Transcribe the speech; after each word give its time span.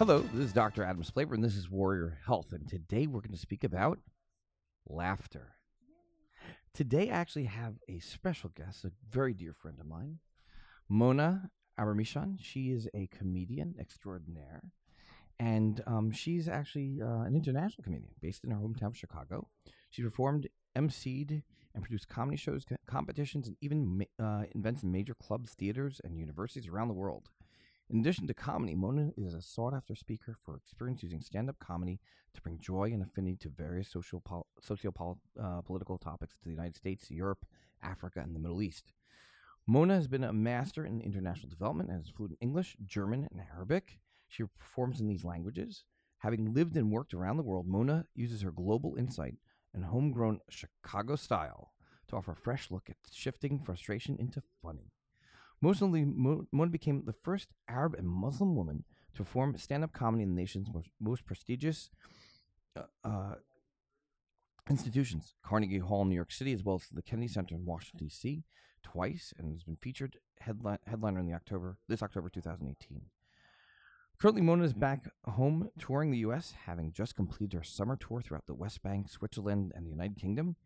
Hello, 0.00 0.20
this 0.32 0.46
is 0.46 0.52
Dr. 0.54 0.82
Adam 0.82 1.02
Splaver, 1.02 1.34
and 1.34 1.44
this 1.44 1.56
is 1.56 1.68
Warrior 1.68 2.16
Health. 2.24 2.54
And 2.54 2.66
today 2.66 3.06
we're 3.06 3.20
going 3.20 3.34
to 3.34 3.36
speak 3.36 3.64
about 3.64 3.98
laughter. 4.88 5.56
Today 6.72 7.10
I 7.10 7.16
actually 7.16 7.44
have 7.44 7.74
a 7.86 7.98
special 7.98 8.48
guest, 8.56 8.86
a 8.86 8.92
very 9.10 9.34
dear 9.34 9.52
friend 9.52 9.76
of 9.78 9.84
mine, 9.84 10.20
Mona 10.88 11.50
Aburmishan. 11.78 12.38
She 12.40 12.70
is 12.70 12.88
a 12.94 13.08
comedian 13.08 13.74
extraordinaire, 13.78 14.62
and 15.38 15.82
um, 15.86 16.10
she's 16.10 16.48
actually 16.48 17.02
uh, 17.02 17.24
an 17.24 17.36
international 17.36 17.84
comedian 17.84 18.14
based 18.22 18.42
in 18.42 18.52
her 18.52 18.56
hometown 18.56 18.86
of 18.86 18.96
Chicago. 18.96 19.48
She 19.90 20.00
performed, 20.00 20.48
emceed, 20.74 21.42
and 21.74 21.82
produced 21.84 22.08
comedy 22.08 22.38
shows, 22.38 22.64
competitions, 22.86 23.48
and 23.48 23.56
even 23.60 24.06
uh, 24.18 24.44
events 24.54 24.82
in 24.82 24.90
major 24.90 25.14
clubs, 25.14 25.52
theaters, 25.52 26.00
and 26.02 26.18
universities 26.18 26.68
around 26.68 26.88
the 26.88 26.94
world. 26.94 27.28
In 27.92 27.98
addition 27.98 28.28
to 28.28 28.34
comedy, 28.34 28.76
Mona 28.76 29.10
is 29.16 29.34
a 29.34 29.42
sought 29.42 29.74
after 29.74 29.96
speaker 29.96 30.36
for 30.44 30.56
experience 30.56 31.02
using 31.02 31.20
stand 31.20 31.48
up 31.48 31.58
comedy 31.58 31.98
to 32.34 32.40
bring 32.40 32.60
joy 32.60 32.84
and 32.92 33.02
affinity 33.02 33.36
to 33.38 33.48
various 33.48 33.88
social 33.88 34.20
pol- 34.20 34.46
socio 34.60 34.92
uh, 35.42 35.60
political 35.62 35.98
topics 35.98 36.36
to 36.36 36.44
the 36.44 36.52
United 36.52 36.76
States, 36.76 37.10
Europe, 37.10 37.44
Africa, 37.82 38.20
and 38.20 38.32
the 38.32 38.38
Middle 38.38 38.62
East. 38.62 38.92
Mona 39.66 39.96
has 39.96 40.06
been 40.06 40.22
a 40.22 40.32
master 40.32 40.86
in 40.86 41.00
international 41.00 41.50
development 41.50 41.90
and 41.90 42.00
is 42.00 42.08
fluent 42.10 42.36
in 42.40 42.48
English, 42.48 42.76
German, 42.86 43.26
and 43.32 43.40
Arabic. 43.52 43.98
She 44.28 44.44
performs 44.44 45.00
in 45.00 45.08
these 45.08 45.24
languages. 45.24 45.82
Having 46.18 46.54
lived 46.54 46.76
and 46.76 46.92
worked 46.92 47.12
around 47.12 47.38
the 47.38 47.42
world, 47.42 47.66
Mona 47.66 48.06
uses 48.14 48.42
her 48.42 48.52
global 48.52 48.94
insight 48.94 49.34
and 49.74 49.86
homegrown 49.86 50.38
Chicago 50.48 51.16
style 51.16 51.72
to 52.06 52.14
offer 52.14 52.32
a 52.32 52.36
fresh 52.36 52.70
look 52.70 52.88
at 52.88 52.96
shifting 53.10 53.58
frustration 53.58 54.16
into 54.16 54.44
funny. 54.62 54.92
Most 55.62 55.82
Mona 55.82 56.70
became 56.70 57.04
the 57.04 57.12
first 57.12 57.48
Arab 57.68 57.94
and 57.94 58.08
Muslim 58.08 58.56
woman 58.56 58.84
to 59.14 59.22
perform 59.22 59.56
stand 59.58 59.84
up 59.84 59.92
comedy 59.92 60.22
in 60.22 60.30
the 60.30 60.40
nation's 60.40 60.68
most, 60.72 60.88
most 60.98 61.26
prestigious 61.26 61.90
uh, 62.76 62.82
uh, 63.04 63.34
institutions 64.70 65.34
Carnegie 65.44 65.78
Hall 65.78 66.02
in 66.02 66.08
New 66.08 66.14
York 66.14 66.32
City, 66.32 66.52
as 66.52 66.62
well 66.62 66.76
as 66.76 66.88
the 66.90 67.02
Kennedy 67.02 67.28
Center 67.28 67.54
in 67.54 67.66
Washington, 67.66 68.06
D.C., 68.06 68.44
twice, 68.82 69.34
and 69.36 69.52
has 69.52 69.64
been 69.64 69.76
featured 69.76 70.16
headline, 70.38 70.78
headliner 70.86 71.20
in 71.20 71.26
the 71.26 71.34
October 71.34 71.76
this 71.88 72.02
October 72.02 72.30
2018. 72.30 73.02
Currently, 74.18 74.42
Mona 74.42 74.64
is 74.64 74.74
back 74.74 75.08
home 75.24 75.70
touring 75.78 76.10
the 76.10 76.18
U.S., 76.18 76.54
having 76.66 76.92
just 76.92 77.16
completed 77.16 77.56
her 77.56 77.64
summer 77.64 77.96
tour 77.96 78.20
throughout 78.20 78.46
the 78.46 78.54
West 78.54 78.82
Bank, 78.82 79.08
Switzerland, 79.08 79.72
and 79.74 79.86
the 79.86 79.90
United 79.90 80.18
Kingdom. 80.18 80.56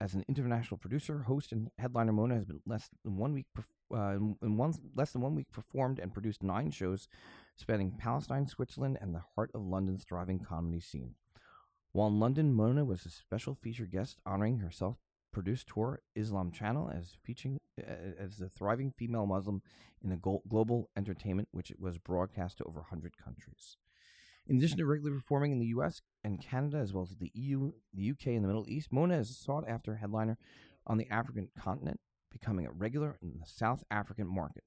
As 0.00 0.14
an 0.14 0.24
international 0.28 0.78
producer, 0.78 1.22
host, 1.22 1.52
and 1.52 1.70
headliner, 1.78 2.12
Mona 2.12 2.34
has 2.34 2.44
been 2.44 2.60
less 2.66 2.88
than 3.04 3.16
one 3.16 3.34
week 3.34 3.46
uh, 3.92 4.16
in, 4.16 4.36
in 4.42 4.56
one 4.56 4.74
less 4.94 5.12
than 5.12 5.22
one 5.22 5.34
week 5.34 5.50
performed 5.52 5.98
and 5.98 6.12
produced 6.12 6.42
nine 6.42 6.70
shows 6.70 7.08
spanning 7.56 7.92
Palestine, 7.98 8.46
Switzerland, 8.46 8.98
and 9.00 9.14
the 9.14 9.22
heart 9.34 9.50
of 9.54 9.62
London's 9.62 10.04
thriving 10.04 10.38
comedy 10.38 10.80
scene. 10.80 11.14
While 11.92 12.08
in 12.08 12.20
London, 12.20 12.54
Mona 12.54 12.84
was 12.84 13.04
a 13.04 13.10
special 13.10 13.54
feature 13.54 13.86
guest 13.86 14.18
honoring 14.24 14.58
her 14.58 14.70
self-produced 14.70 15.66
tour 15.66 16.02
Islam 16.14 16.52
Channel 16.52 16.90
as 16.90 17.16
featuring 17.22 17.58
as 17.78 18.40
a 18.40 18.48
thriving 18.48 18.92
female 18.92 19.26
Muslim 19.26 19.62
in 20.02 20.16
go- 20.18 20.42
global 20.48 20.90
entertainment, 20.96 21.48
which 21.52 21.72
was 21.78 21.98
broadcast 21.98 22.58
to 22.58 22.64
over 22.64 22.80
100 22.80 23.16
countries. 23.16 23.76
In 24.46 24.56
addition 24.56 24.78
to 24.78 24.86
regularly 24.86 25.18
performing 25.18 25.52
in 25.52 25.58
the 25.58 25.66
U.S. 25.66 26.00
and 26.24 26.40
Canada, 26.40 26.78
as 26.78 26.92
well 26.92 27.04
as 27.04 27.16
the 27.16 27.30
EU, 27.34 27.72
the 27.92 28.10
UK, 28.10 28.28
and 28.28 28.44
the 28.44 28.48
Middle 28.48 28.68
East, 28.68 28.92
Mona 28.92 29.18
is 29.18 29.30
a 29.30 29.34
sought-after 29.34 29.96
headliner 29.96 30.38
on 30.86 30.98
the 30.98 31.08
African 31.10 31.48
continent, 31.58 32.00
becoming 32.30 32.66
a 32.66 32.72
regular 32.72 33.18
in 33.22 33.38
the 33.40 33.46
South 33.46 33.84
African 33.90 34.26
market. 34.26 34.64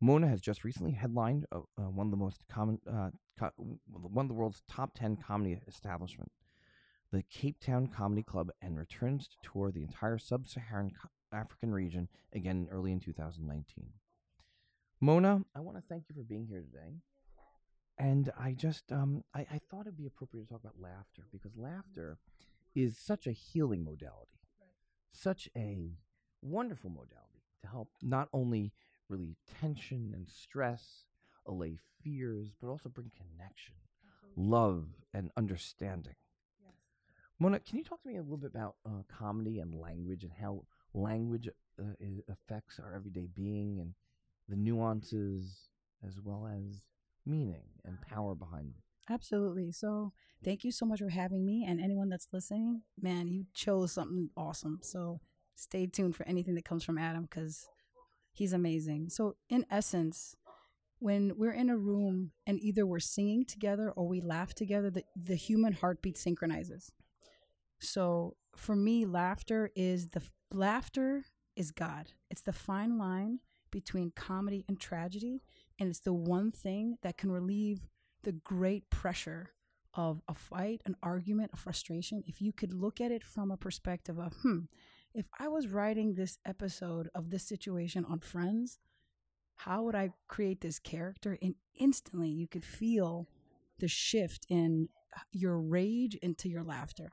Mona 0.00 0.28
has 0.28 0.40
just 0.40 0.64
recently 0.64 0.92
headlined 0.92 1.46
uh, 1.52 1.60
uh, 1.78 1.82
one 1.82 2.08
of 2.08 2.10
the 2.10 2.16
most 2.16 2.42
common, 2.50 2.80
uh, 2.92 3.10
co- 3.38 3.52
one 3.86 4.24
of 4.24 4.28
the 4.28 4.34
world's 4.34 4.62
top 4.68 4.94
10 4.94 5.16
comedy 5.16 5.60
establishment, 5.68 6.32
the 7.12 7.22
Cape 7.22 7.60
Town 7.60 7.86
Comedy 7.86 8.22
Club, 8.22 8.50
and 8.60 8.76
returns 8.76 9.28
to 9.28 9.36
tour 9.48 9.70
the 9.70 9.82
entire 9.82 10.18
sub-Saharan 10.18 10.90
co- 10.90 11.08
African 11.32 11.72
region 11.72 12.08
again 12.32 12.66
early 12.70 12.90
in 12.90 12.98
2019. 12.98 13.64
Mona, 15.00 15.42
I 15.54 15.60
want 15.60 15.76
to 15.76 15.82
thank 15.88 16.04
you 16.08 16.14
for 16.14 16.22
being 16.22 16.46
here 16.46 16.62
today. 16.62 16.96
And 17.98 18.32
I 18.38 18.52
just, 18.52 18.90
um, 18.90 19.22
I, 19.34 19.40
I 19.40 19.60
thought 19.70 19.82
it'd 19.82 19.96
be 19.96 20.06
appropriate 20.06 20.44
to 20.44 20.48
talk 20.48 20.62
about 20.62 20.80
laughter 20.80 21.26
because 21.30 21.56
laughter 21.56 22.18
is 22.74 22.98
such 22.98 23.26
a 23.26 23.32
healing 23.32 23.84
modality, 23.84 24.40
such 25.12 25.48
a 25.56 25.92
wonderful 26.42 26.90
modality 26.90 27.42
to 27.62 27.68
help 27.68 27.88
not 28.02 28.28
only 28.32 28.72
relieve 29.08 29.36
tension 29.60 30.12
and 30.14 30.28
stress, 30.28 31.04
allay 31.46 31.78
fears, 32.02 32.52
but 32.60 32.68
also 32.68 32.88
bring 32.88 33.10
connection, 33.16 33.74
love, 34.36 34.86
and 35.14 35.30
understanding. 35.36 36.14
Mona, 37.38 37.58
can 37.58 37.78
you 37.78 37.84
talk 37.84 38.00
to 38.02 38.08
me 38.08 38.16
a 38.16 38.22
little 38.22 38.36
bit 38.36 38.50
about 38.54 38.76
uh, 38.86 39.02
comedy 39.08 39.58
and 39.58 39.74
language 39.74 40.22
and 40.22 40.32
how 40.32 40.62
language 40.94 41.48
uh, 41.80 41.82
i- 42.00 42.22
affects 42.32 42.78
our 42.78 42.94
everyday 42.94 43.26
being 43.34 43.80
and 43.80 43.94
the 44.48 44.56
nuances 44.56 45.68
as 46.06 46.20
well 46.20 46.46
as 46.46 46.82
meaning 47.26 47.62
and 47.84 48.00
power 48.02 48.34
behind 48.34 48.66
them? 48.74 48.82
Absolutely. 49.10 49.72
So, 49.72 50.12
thank 50.44 50.62
you 50.62 50.70
so 50.70 50.86
much 50.86 51.00
for 51.00 51.08
having 51.08 51.44
me. 51.44 51.64
And 51.68 51.80
anyone 51.80 52.08
that's 52.08 52.28
listening, 52.32 52.82
man, 53.00 53.28
you 53.28 53.46
chose 53.54 53.92
something 53.92 54.30
awesome. 54.36 54.78
So, 54.82 55.20
stay 55.54 55.86
tuned 55.86 56.16
for 56.16 56.26
anything 56.26 56.54
that 56.54 56.64
comes 56.64 56.84
from 56.84 56.98
Adam 56.98 57.22
because 57.22 57.68
he's 58.32 58.52
amazing. 58.52 59.10
So, 59.10 59.36
in 59.48 59.66
essence, 59.70 60.36
when 60.98 61.32
we're 61.36 61.52
in 61.52 61.70
a 61.70 61.76
room 61.76 62.32
and 62.46 62.60
either 62.60 62.86
we're 62.86 63.00
singing 63.00 63.44
together 63.44 63.90
or 63.90 64.06
we 64.06 64.20
laugh 64.20 64.54
together, 64.54 64.90
the, 64.90 65.04
the 65.16 65.34
human 65.34 65.72
heartbeat 65.72 66.16
synchronizes. 66.16 66.92
So, 67.80 68.36
for 68.56 68.76
me, 68.76 69.04
laughter 69.04 69.70
is 69.74 70.08
the 70.08 70.22
laughter 70.52 71.24
is 71.56 71.70
God. 71.70 72.12
It's 72.30 72.42
the 72.42 72.52
fine 72.52 72.98
line 72.98 73.40
between 73.70 74.12
comedy 74.14 74.64
and 74.68 74.78
tragedy, 74.78 75.42
and 75.80 75.88
it's 75.88 76.00
the 76.00 76.12
one 76.12 76.52
thing 76.52 76.98
that 77.02 77.16
can 77.16 77.32
relieve 77.32 77.80
the 78.22 78.32
great 78.32 78.88
pressure 78.90 79.50
of 79.94 80.22
a 80.28 80.34
fight, 80.34 80.80
an 80.86 80.96
argument, 81.02 81.50
a 81.52 81.56
frustration, 81.56 82.22
if 82.26 82.40
you 82.40 82.52
could 82.52 82.72
look 82.72 83.00
at 83.00 83.10
it 83.10 83.22
from 83.22 83.50
a 83.50 83.56
perspective 83.56 84.18
of, 84.18 84.32
hmm, 84.42 84.60
if 85.14 85.26
I 85.38 85.48
was 85.48 85.68
writing 85.68 86.14
this 86.14 86.38
episode 86.44 87.08
of 87.14 87.30
this 87.30 87.44
situation 87.44 88.04
on 88.04 88.20
Friends, 88.20 88.78
how 89.56 89.82
would 89.82 89.94
I 89.94 90.10
create 90.28 90.60
this 90.60 90.78
character? 90.78 91.38
And 91.42 91.54
instantly 91.78 92.28
you 92.28 92.48
could 92.48 92.64
feel 92.64 93.28
the 93.78 93.88
shift 93.88 94.46
in 94.48 94.88
uh, 95.16 95.20
your 95.32 95.58
rage 95.58 96.14
into 96.16 96.48
your 96.48 96.64
laughter. 96.64 97.10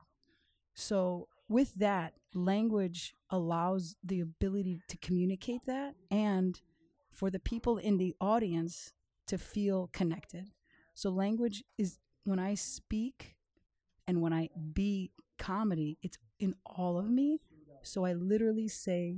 So, 0.73 1.27
with 1.49 1.75
that, 1.75 2.13
language 2.33 3.15
allows 3.31 3.95
the 4.03 4.19
ability 4.21 4.81
to 4.87 4.97
communicate 4.97 5.65
that 5.65 5.95
and 6.11 6.61
for 7.11 7.29
the 7.29 7.39
people 7.39 7.77
in 7.77 7.97
the 7.97 8.15
audience 8.21 8.93
to 9.27 9.37
feel 9.37 9.89
connected. 9.91 10.51
So 10.93 11.09
language 11.09 11.63
is 11.77 11.97
when 12.23 12.39
I 12.39 12.55
speak 12.55 13.35
and 14.07 14.21
when 14.21 14.33
I 14.33 14.49
be 14.73 15.11
comedy, 15.37 15.97
it's 16.01 16.17
in 16.39 16.55
all 16.65 16.97
of 16.97 17.09
me. 17.09 17.39
So 17.83 18.05
I 18.05 18.13
literally 18.13 18.67
say 18.67 19.17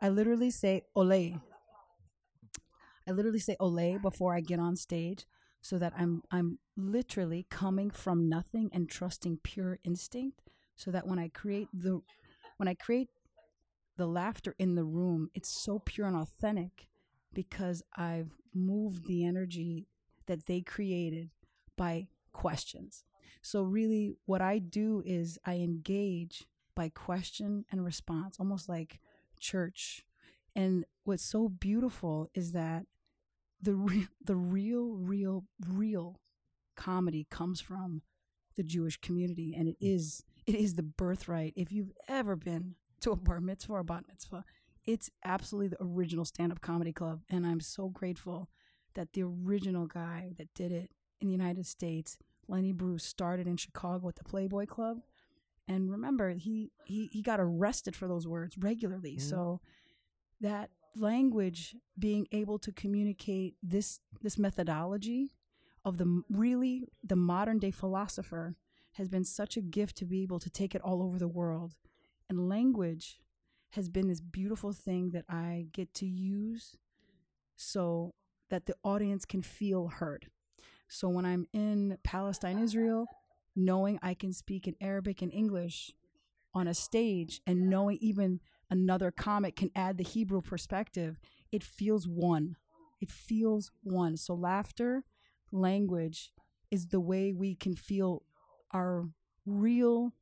I 0.00 0.08
literally 0.08 0.50
say 0.50 0.82
ole. 0.96 1.12
I 1.12 3.10
literally 3.10 3.38
say 3.38 3.56
ole 3.60 3.98
before 3.98 4.34
I 4.34 4.40
get 4.40 4.58
on 4.58 4.76
stage 4.76 5.26
so 5.60 5.78
that 5.78 5.92
I'm 5.96 6.22
I'm 6.30 6.58
literally 6.76 7.46
coming 7.50 7.90
from 7.90 8.28
nothing 8.28 8.70
and 8.72 8.88
trusting 8.88 9.38
pure 9.42 9.78
instinct 9.84 10.40
so 10.76 10.90
that 10.90 11.06
when 11.06 11.18
I 11.18 11.28
create 11.28 11.68
the 11.72 12.00
when 12.56 12.68
I 12.68 12.74
create 12.74 13.08
the 13.96 14.06
laughter 14.06 14.54
in 14.58 14.74
the 14.74 14.84
room, 14.84 15.30
it's 15.34 15.50
so 15.50 15.78
pure 15.78 16.06
and 16.06 16.16
authentic 16.16 16.88
because 17.32 17.82
I've 17.96 18.32
moved 18.54 19.06
the 19.06 19.24
energy 19.24 19.86
that 20.26 20.46
they 20.46 20.60
created 20.60 21.30
by 21.76 22.08
questions. 22.32 23.04
So, 23.40 23.62
really, 23.62 24.12
what 24.26 24.42
I 24.42 24.58
do 24.58 25.02
is 25.04 25.38
I 25.44 25.54
engage 25.54 26.46
by 26.74 26.88
question 26.88 27.64
and 27.70 27.84
response, 27.84 28.36
almost 28.38 28.68
like 28.68 29.00
church. 29.40 30.04
And 30.54 30.84
what's 31.04 31.24
so 31.24 31.48
beautiful 31.48 32.30
is 32.34 32.52
that 32.52 32.84
the 33.60 33.74
real, 33.74 34.06
the 34.24 34.36
real, 34.36 34.92
real, 34.92 35.44
real 35.68 36.20
comedy 36.76 37.26
comes 37.30 37.60
from 37.60 38.02
the 38.56 38.62
Jewish 38.62 38.98
community, 38.98 39.54
and 39.56 39.68
it 39.68 39.80
mm. 39.80 39.94
is 39.94 40.24
it 40.46 40.54
is 40.54 40.74
the 40.74 40.82
birthright. 40.82 41.54
If 41.56 41.72
you've 41.72 41.92
ever 42.08 42.36
been 42.36 42.74
to 43.00 43.12
a 43.12 43.16
bar 43.16 43.40
mitzvah 43.40 43.72
or 43.72 43.80
a 43.80 43.84
bat 43.84 44.04
mitzvah, 44.08 44.44
it's 44.84 45.10
absolutely 45.24 45.68
the 45.68 45.82
original 45.82 46.24
stand 46.24 46.52
up 46.52 46.60
comedy 46.60 46.92
club. 46.92 47.20
And 47.30 47.46
I'm 47.46 47.60
so 47.60 47.88
grateful 47.88 48.50
that 48.94 49.12
the 49.12 49.22
original 49.22 49.86
guy 49.86 50.32
that 50.38 50.52
did 50.54 50.72
it 50.72 50.90
in 51.20 51.28
the 51.28 51.32
United 51.32 51.66
States, 51.66 52.18
Lenny 52.48 52.72
Bruce, 52.72 53.04
started 53.04 53.46
in 53.46 53.56
Chicago 53.56 54.08
at 54.08 54.16
the 54.16 54.24
Playboy 54.24 54.66
Club. 54.66 55.02
And 55.68 55.90
remember, 55.90 56.30
he 56.30 56.72
he, 56.84 57.06
he 57.12 57.22
got 57.22 57.40
arrested 57.40 57.94
for 57.94 58.08
those 58.08 58.26
words 58.26 58.56
regularly. 58.58 59.16
Mhm. 59.16 59.20
So 59.20 59.60
that 60.40 60.70
language 60.96 61.76
being 61.98 62.26
able 62.32 62.58
to 62.58 62.72
communicate 62.72 63.56
this 63.62 64.00
this 64.20 64.38
methodology 64.38 65.34
of 65.84 65.96
the 65.96 66.22
really 66.28 66.84
the 67.02 67.16
modern 67.16 67.58
day 67.58 67.70
philosopher 67.70 68.56
has 68.92 69.08
been 69.08 69.24
such 69.24 69.56
a 69.56 69.62
gift 69.62 69.96
to 69.96 70.04
be 70.04 70.22
able 70.22 70.38
to 70.38 70.50
take 70.50 70.74
it 70.74 70.82
all 70.82 71.02
over 71.02 71.18
the 71.18 71.28
world 71.28 71.76
and 72.28 72.48
language 72.48 73.20
has 73.70 73.88
been 73.88 74.08
this 74.08 74.20
beautiful 74.20 74.72
thing 74.72 75.10
that 75.10 75.24
I 75.28 75.68
get 75.72 75.94
to 75.94 76.06
use 76.06 76.76
so 77.56 78.14
that 78.50 78.66
the 78.66 78.74
audience 78.84 79.24
can 79.24 79.42
feel 79.42 79.88
heard. 79.88 80.26
So 80.92 81.08
when 81.08 81.24
I'm 81.24 81.46
in 81.54 81.96
Palestine, 82.04 82.58
Israel, 82.58 83.06
knowing 83.56 83.98
I 84.02 84.12
can 84.12 84.34
speak 84.34 84.68
in 84.68 84.76
Arabic 84.78 85.22
and 85.22 85.32
English 85.32 85.90
on 86.52 86.68
a 86.68 86.74
stage 86.74 87.40
and 87.46 87.70
knowing 87.70 87.96
even 88.02 88.40
another 88.70 89.10
comic 89.10 89.56
can 89.56 89.70
add 89.74 89.96
the 89.96 90.04
Hebrew 90.04 90.42
perspective, 90.42 91.18
it 91.50 91.62
feels 91.62 92.06
one. 92.06 92.56
It 93.00 93.10
feels 93.10 93.70
one. 93.82 94.18
So 94.18 94.34
laughter, 94.34 95.04
language 95.50 96.30
is 96.70 96.88
the 96.88 97.00
way 97.00 97.32
we 97.32 97.54
can 97.54 97.74
feel 97.74 98.24
our 98.70 99.08
real 99.46 100.12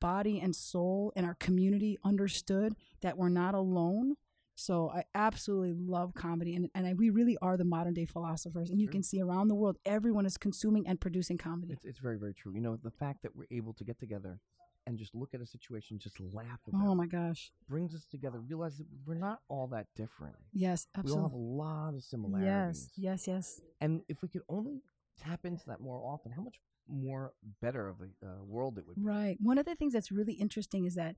body 0.00 0.40
and 0.40 0.56
soul 0.56 1.12
and 1.14 1.24
our 1.24 1.36
community 1.36 1.98
understood 2.04 2.74
that 3.00 3.16
we're 3.16 3.28
not 3.28 3.54
alone. 3.54 4.16
So 4.60 4.90
I 4.90 5.04
absolutely 5.14 5.72
love 5.72 6.12
comedy, 6.14 6.54
and, 6.54 6.70
and 6.74 6.86
I, 6.86 6.92
we 6.92 7.08
really 7.08 7.38
are 7.40 7.56
the 7.56 7.64
modern 7.64 7.94
day 7.94 8.04
philosophers. 8.04 8.68
And 8.70 8.78
you 8.80 8.86
Sure. 8.88 8.92
can 8.92 9.02
see 9.02 9.20
around 9.20 9.48
the 9.48 9.54
world, 9.54 9.78
everyone 9.86 10.26
is 10.26 10.36
consuming 10.36 10.86
and 10.86 11.00
producing 11.00 11.38
comedy. 11.38 11.72
It's, 11.72 11.84
it's 11.86 11.98
very, 11.98 12.18
very 12.18 12.34
true. 12.34 12.52
You 12.54 12.60
know, 12.60 12.76
the 12.76 12.90
fact 12.90 13.22
that 13.22 13.34
we're 13.34 13.46
able 13.50 13.72
to 13.74 13.84
get 13.84 13.98
together 13.98 14.38
and 14.86 14.98
just 14.98 15.14
look 15.14 15.32
at 15.32 15.40
a 15.40 15.46
situation, 15.46 15.98
just 15.98 16.20
laugh 16.20 16.60
about 16.68 16.86
Oh 16.86 16.94
my 16.94 17.06
gosh! 17.06 17.52
brings 17.68 17.94
us 17.94 18.04
together, 18.04 18.38
realize 18.38 18.76
that 18.78 18.86
we're 19.06 19.14
not 19.14 19.40
all 19.48 19.66
that 19.68 19.86
different. 19.96 20.36
Yes, 20.52 20.86
absolutely. 20.94 21.16
We 21.16 21.22
all 21.22 21.28
have 21.28 21.32
a 21.32 21.62
lot 21.62 21.94
of 21.94 22.02
similarities. 22.02 22.90
Yes, 22.96 23.26
yes, 23.26 23.28
yes. 23.28 23.60
And 23.80 24.02
if 24.08 24.20
we 24.20 24.28
could 24.28 24.42
only 24.50 24.82
tap 25.18 25.46
into 25.46 25.64
that 25.68 25.80
more 25.80 25.98
often, 25.98 26.32
how 26.32 26.42
much 26.42 26.60
more 26.86 27.32
better 27.62 27.88
of 27.88 27.96
a 28.00 28.26
uh, 28.26 28.44
world 28.44 28.76
it 28.76 28.86
would 28.86 28.96
be. 28.96 29.02
Right. 29.02 29.38
One 29.40 29.56
of 29.58 29.64
the 29.64 29.74
things 29.74 29.92
that's 29.94 30.10
really 30.12 30.34
interesting 30.34 30.84
is 30.84 30.96
that 30.96 31.16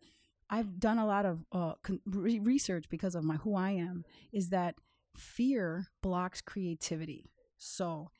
I've 0.51 0.79
done 0.79 0.99
a 0.99 1.07
lot 1.07 1.25
of 1.27 1.45
uh, 1.53 1.75
con- 1.83 2.01
re- 2.07 2.39
research 2.39 2.87
because 2.89 3.15
of 3.15 3.25
my 3.25 3.37
who 3.37 3.55
I 3.57 3.71
am. 3.71 4.05
Is 4.33 4.51
that 4.51 4.75
fear 5.17 5.87
blocks 6.03 6.41
creativity. 6.41 7.31
So 7.59 8.11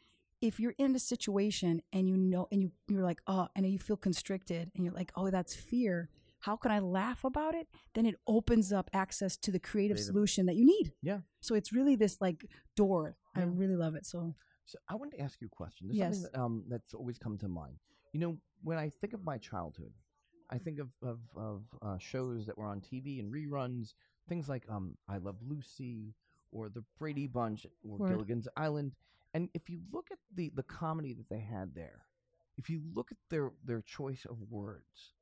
if 0.41 0.59
you're 0.61 0.75
in 0.79 0.95
a 0.95 0.99
situation 0.99 1.83
and 1.93 2.09
you 2.09 2.17
know 2.17 2.49
and 2.51 2.63
you 2.63 2.73
you're 2.89 3.03
like 3.05 3.21
oh 3.27 3.47
and 3.55 3.65
you 3.71 3.79
feel 3.79 3.97
constricted 3.97 4.71
and 4.75 4.85
you're 4.85 4.93
like 4.95 5.13
oh 5.17 5.31
that's 5.31 5.55
fear 5.55 6.09
how 6.41 6.57
can 6.57 6.73
i 6.73 6.81
laugh 6.81 7.23
about 7.23 7.55
it 7.55 7.69
then 7.95 8.05
it 8.07 8.17
opens 8.27 8.73
up 8.73 8.91
access 8.93 9.37
to 9.37 9.53
the 9.53 9.59
creative 9.61 9.95
Creative. 9.97 10.13
solution 10.13 10.47
that 10.47 10.57
you 10.57 10.65
need 10.67 10.93
Yeah. 11.01 11.21
so 11.41 11.55
it's 11.55 11.73
really 11.73 11.95
this 11.95 12.21
like 12.21 12.45
door 12.77 13.17
i 13.37 13.43
really 13.43 13.77
love 13.77 13.95
it 13.95 14.05
so 14.05 14.35
So 14.65 14.79
I 14.89 14.97
wanted 14.97 15.17
to 15.19 15.23
ask 15.23 15.41
you 15.41 15.47
a 15.47 15.57
question. 15.57 15.87
There's 15.89 15.99
Yes. 15.99 16.15
something 16.17 16.33
that, 16.33 16.41
um, 16.41 16.65
that's 16.69 16.93
always 16.95 17.19
come 17.19 17.37
to 17.39 17.49
mind. 17.49 17.77
You 18.13 18.21
know, 18.21 18.33
when 18.63 18.79
I 18.79 18.91
think 18.91 19.13
of 19.13 19.23
my 19.25 19.39
childhood, 19.39 19.93
I 20.53 20.59
think 20.59 20.79
of 20.79 20.89
of, 21.03 21.19
of 21.37 21.63
uh, 21.81 21.99
shows 21.99 22.47
that 22.47 22.59
were 22.59 22.67
on 22.67 22.81
TV 22.81 23.19
and 23.21 23.33
reruns, 23.33 23.95
things 24.29 24.49
like 24.49 24.65
um, 24.69 24.97
I 25.09 25.17
Love 25.19 25.37
Lucy 25.47 26.15
or 26.53 26.69
The 26.69 26.85
Brady 26.99 27.27
Bunch 27.27 27.67
or 27.89 27.97
Word. 27.99 28.11
Gilligan's 28.11 28.49
Island. 28.57 28.93
And 29.35 29.49
if 29.55 29.71
you 29.71 29.81
look 29.93 30.09
at 30.13 30.19
the 30.35 30.51
the 30.55 30.63
comedy 30.63 31.15
that 31.15 31.29
they 31.31 31.41
had 31.41 31.75
there, 31.75 32.03
if 32.59 32.69
you 32.69 32.83
look 32.95 33.11
at 33.11 33.19
their 33.31 33.51
their 33.65 33.81
choice 33.81 34.27
of 34.29 34.37
words, 34.51 35.15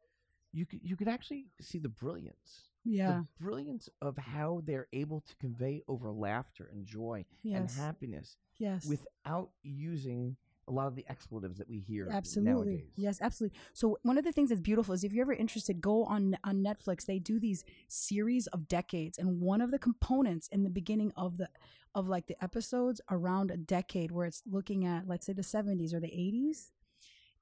you 0.53 0.67
could 0.67 0.81
you 0.82 0.97
could 0.97 1.09
actually 1.09 1.47
see 1.61 1.79
the 1.79 1.88
brilliance. 1.88 2.69
yeah 2.85 3.09
The 3.21 3.44
brilliance 3.44 3.88
of 4.03 4.17
how 4.17 4.62
they're 4.65 4.88
able 4.93 5.21
to 5.21 5.37
convey 5.37 5.82
over 5.87 6.11
laughter 6.11 6.69
and 6.73 6.85
joy 6.87 7.25
and 7.44 7.71
happiness 7.79 8.37
yes 8.59 8.85
without 8.87 9.50
using 9.62 10.37
a 10.68 10.72
lot 10.72 10.86
of 10.86 10.94
the 10.94 11.04
expletives 11.08 11.58
that 11.58 11.68
we 11.68 11.80
hear 11.80 12.08
absolutely. 12.10 12.52
nowadays. 12.52 12.92
yes 12.96 13.18
absolutely. 13.20 13.58
So 13.72 13.98
one 14.02 14.18
of 14.18 14.24
the 14.24 14.32
things 14.32 14.50
that's 14.50 14.60
beautiful 14.60 14.94
is 14.94 15.04
if 15.04 15.12
you're 15.12 15.24
ever 15.24 15.32
interested 15.32 15.80
go 15.80 16.04
on 16.04 16.36
on 16.44 16.62
netflix. 16.62 17.06
They 17.06 17.18
do 17.18 17.40
these 17.40 17.64
series 17.88 18.46
of 18.48 18.68
decades 18.68 19.18
and 19.18 19.40
one 19.40 19.60
of 19.60 19.70
the 19.70 19.78
components 19.78 20.48
in 20.48 20.62
the 20.62 20.70
beginning 20.70 21.12
of 21.16 21.38
the 21.38 21.48
of 21.94 22.08
like 22.08 22.26
the 22.26 22.42
episodes 22.42 23.00
around 23.10 23.50
a 23.50 23.56
decade 23.56 24.12
where 24.12 24.26
it's 24.26 24.42
looking 24.46 24.84
at 24.84 25.08
let's 25.08 25.26
say 25.26 25.32
the 25.32 25.42
70s 25.42 25.92
or 25.92 26.00
the 26.00 26.08
80s 26.08 26.70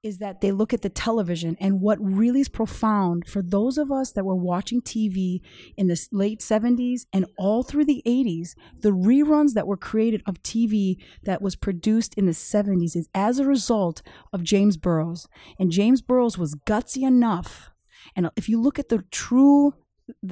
is 0.01 0.19
that 0.19 0.39
they 0.39 0.51
look 0.51 0.73
at 0.73 0.81
the 0.81 0.89
television 0.89 1.57
and 1.59 1.81
what 1.81 1.97
really 2.01 2.39
is 2.41 2.49
profound 2.49 3.27
for 3.27 3.41
those 3.41 3.77
of 3.77 3.91
us 3.91 4.11
that 4.13 4.23
were 4.23 4.35
watching 4.35 4.81
TV 4.81 5.41
in 5.75 5.87
the 5.87 6.07
late 6.11 6.39
70s 6.39 7.01
and 7.11 7.25
all 7.37 7.63
through 7.63 7.85
the 7.85 8.01
80s, 8.05 8.55
the 8.81 8.91
reruns 8.91 9.53
that 9.53 9.67
were 9.67 9.77
created 9.77 10.23
of 10.25 10.41
TV 10.41 10.97
that 11.23 11.41
was 11.41 11.55
produced 11.55 12.13
in 12.15 12.25
the 12.25 12.31
70s 12.31 12.95
is 12.95 13.09
as 13.13 13.39
a 13.39 13.45
result 13.45 14.01
of 14.31 14.43
James 14.43 14.77
Burrows. 14.77 15.27
And 15.59 15.71
James 15.71 16.01
Burrows 16.01 16.37
was 16.37 16.55
gutsy 16.65 17.05
enough. 17.05 17.71
And 18.15 18.29
if 18.37 18.47
you 18.47 18.61
look 18.61 18.79
at 18.79 18.89
the 18.89 19.03
true 19.11 19.73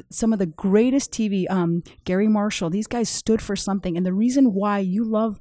some 0.09 0.33
of 0.33 0.39
the 0.39 0.47
greatest 0.47 1.11
TV, 1.11 1.45
um, 1.51 1.83
Garry 2.03 2.27
Marshall, 2.27 2.71
these 2.71 2.87
guys 2.87 3.09
stood 3.09 3.43
for 3.43 3.55
something. 3.55 3.95
And 3.95 4.03
the 4.03 4.13
reason 4.13 4.53
why 4.53 4.79
you 4.79 5.03
love 5.03 5.39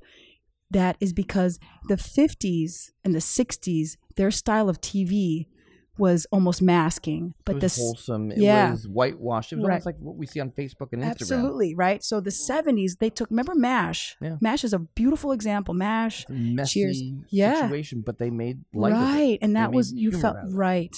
that 0.71 0.97
is 1.01 1.13
because 1.13 1.59
the 1.89 1.95
50s 1.97 2.91
and 3.05 3.15
the 3.15 3.21
60s, 3.21 3.97
their 4.17 4.31
style 4.31 4.69
of 4.69 4.81
TV 4.81 5.47
was 5.99 6.27
almost 6.31 6.61
masking. 6.61 7.29
It 7.39 7.45
But 7.47 7.55
was 7.55 7.63
this 7.63 7.77
wholesome. 7.79 8.31
It 8.31 8.39
yeah. 8.39 8.71
was 8.71 8.87
whitewashed. 8.87 9.53
It 9.53 9.57
was 9.57 9.65
Right. 9.65 9.73
almost 9.75 9.87
like 9.87 9.97
what 9.99 10.17
we 10.17 10.27
see 10.27 10.41
on 10.41 10.51
Facebook 10.51 10.93
and 10.93 11.03
Instagram. 11.03 11.11
Absolutely, 11.13 11.75
right? 11.75 12.05
So 12.05 12.21
the 12.21 12.29
70s, 12.31 12.99
they 12.99 13.09
took, 13.09 13.31
remember 13.31 13.55
MASH? 13.55 14.17
Yeah. 14.21 14.37
MASH 14.43 14.65
is 14.65 14.75
a 14.75 14.79
beautiful 14.81 15.33
example. 15.33 15.73
MASH, 15.73 16.27
messy 16.29 17.17
Yeah. 17.31 17.63
situation, 17.63 18.03
but 18.05 18.19
they 18.19 18.29
made 18.29 18.59
light 18.75 18.93
right. 18.93 19.39
And 19.41 19.57
They 19.57 19.61
that 19.61 19.73
was, 19.73 19.95
you 19.95 20.13
felt, 20.13 20.37
out 20.37 20.45
of 20.45 20.51
it. 20.53 20.55
right. 20.57 20.97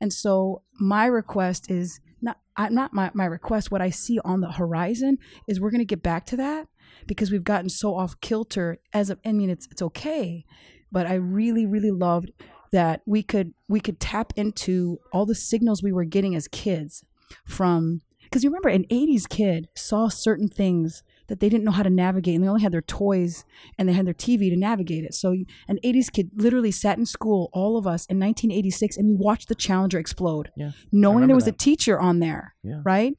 And 0.00 0.12
so 0.12 0.62
my 0.80 1.04
request 1.04 1.70
is 1.70 2.00
not, 2.22 2.38
I, 2.56 2.70
not 2.70 2.94
my, 2.94 3.10
my 3.12 3.26
request, 3.26 3.70
what 3.70 3.82
I 3.82 3.90
see 3.90 4.18
on 4.24 4.40
the 4.40 4.50
horizon 4.52 5.18
is 5.46 5.60
we're 5.60 5.70
going 5.70 5.80
to 5.80 5.84
get 5.84 6.02
back 6.02 6.24
to 6.26 6.36
that 6.38 6.68
because 7.08 7.32
we've 7.32 7.42
gotten 7.44 7.68
so 7.68 7.96
off 7.96 8.20
kilter 8.20 8.78
as 8.92 9.10
a, 9.10 9.18
I 9.26 9.32
mean, 9.32 9.50
it's, 9.50 9.66
it's 9.70 9.82
okay. 9.82 10.44
But 10.92 11.06
I 11.06 11.14
really, 11.14 11.66
really 11.66 11.90
loved 11.90 12.30
that 12.70 13.00
we 13.06 13.22
could 13.22 13.54
we 13.68 13.80
could 13.80 13.98
tap 13.98 14.32
into 14.36 14.98
all 15.12 15.24
the 15.26 15.34
signals 15.34 15.82
we 15.82 15.92
were 15.92 16.04
getting 16.04 16.34
as 16.36 16.46
kids 16.48 17.02
from 17.46 18.02
because 18.24 18.44
you 18.44 18.50
remember 18.50 18.68
an 18.68 18.84
80s 18.90 19.26
kid 19.28 19.68
saw 19.74 20.08
certain 20.08 20.48
things 20.48 21.02
that 21.28 21.40
they 21.40 21.48
didn't 21.48 21.64
know 21.64 21.70
how 21.70 21.82
to 21.82 21.88
navigate 21.90 22.34
and 22.34 22.44
they 22.44 22.48
only 22.48 22.60
had 22.62 22.72
their 22.72 22.82
toys 22.82 23.46
and 23.78 23.88
they 23.88 23.94
had 23.94 24.06
their 24.06 24.12
tv 24.14 24.50
to 24.50 24.56
navigate 24.56 25.04
it. 25.04 25.14
So 25.14 25.34
an 25.66 25.78
80s 25.82 26.12
kid 26.12 26.30
literally 26.34 26.70
sat 26.70 26.98
in 26.98 27.06
school 27.06 27.48
all 27.54 27.78
of 27.78 27.86
us 27.86 28.04
in 28.06 28.18
1986 28.18 28.96
and 28.98 29.08
we 29.08 29.14
watched 29.14 29.48
the 29.48 29.54
challenger 29.54 29.98
explode. 29.98 30.50
Yeah, 30.56 30.72
knowing 30.92 31.26
there 31.26 31.36
was 31.36 31.46
a 31.46 31.52
teacher 31.52 31.98
on 31.98 32.18
there 32.20 32.54
Yeah. 32.62 32.82
right? 32.84 33.14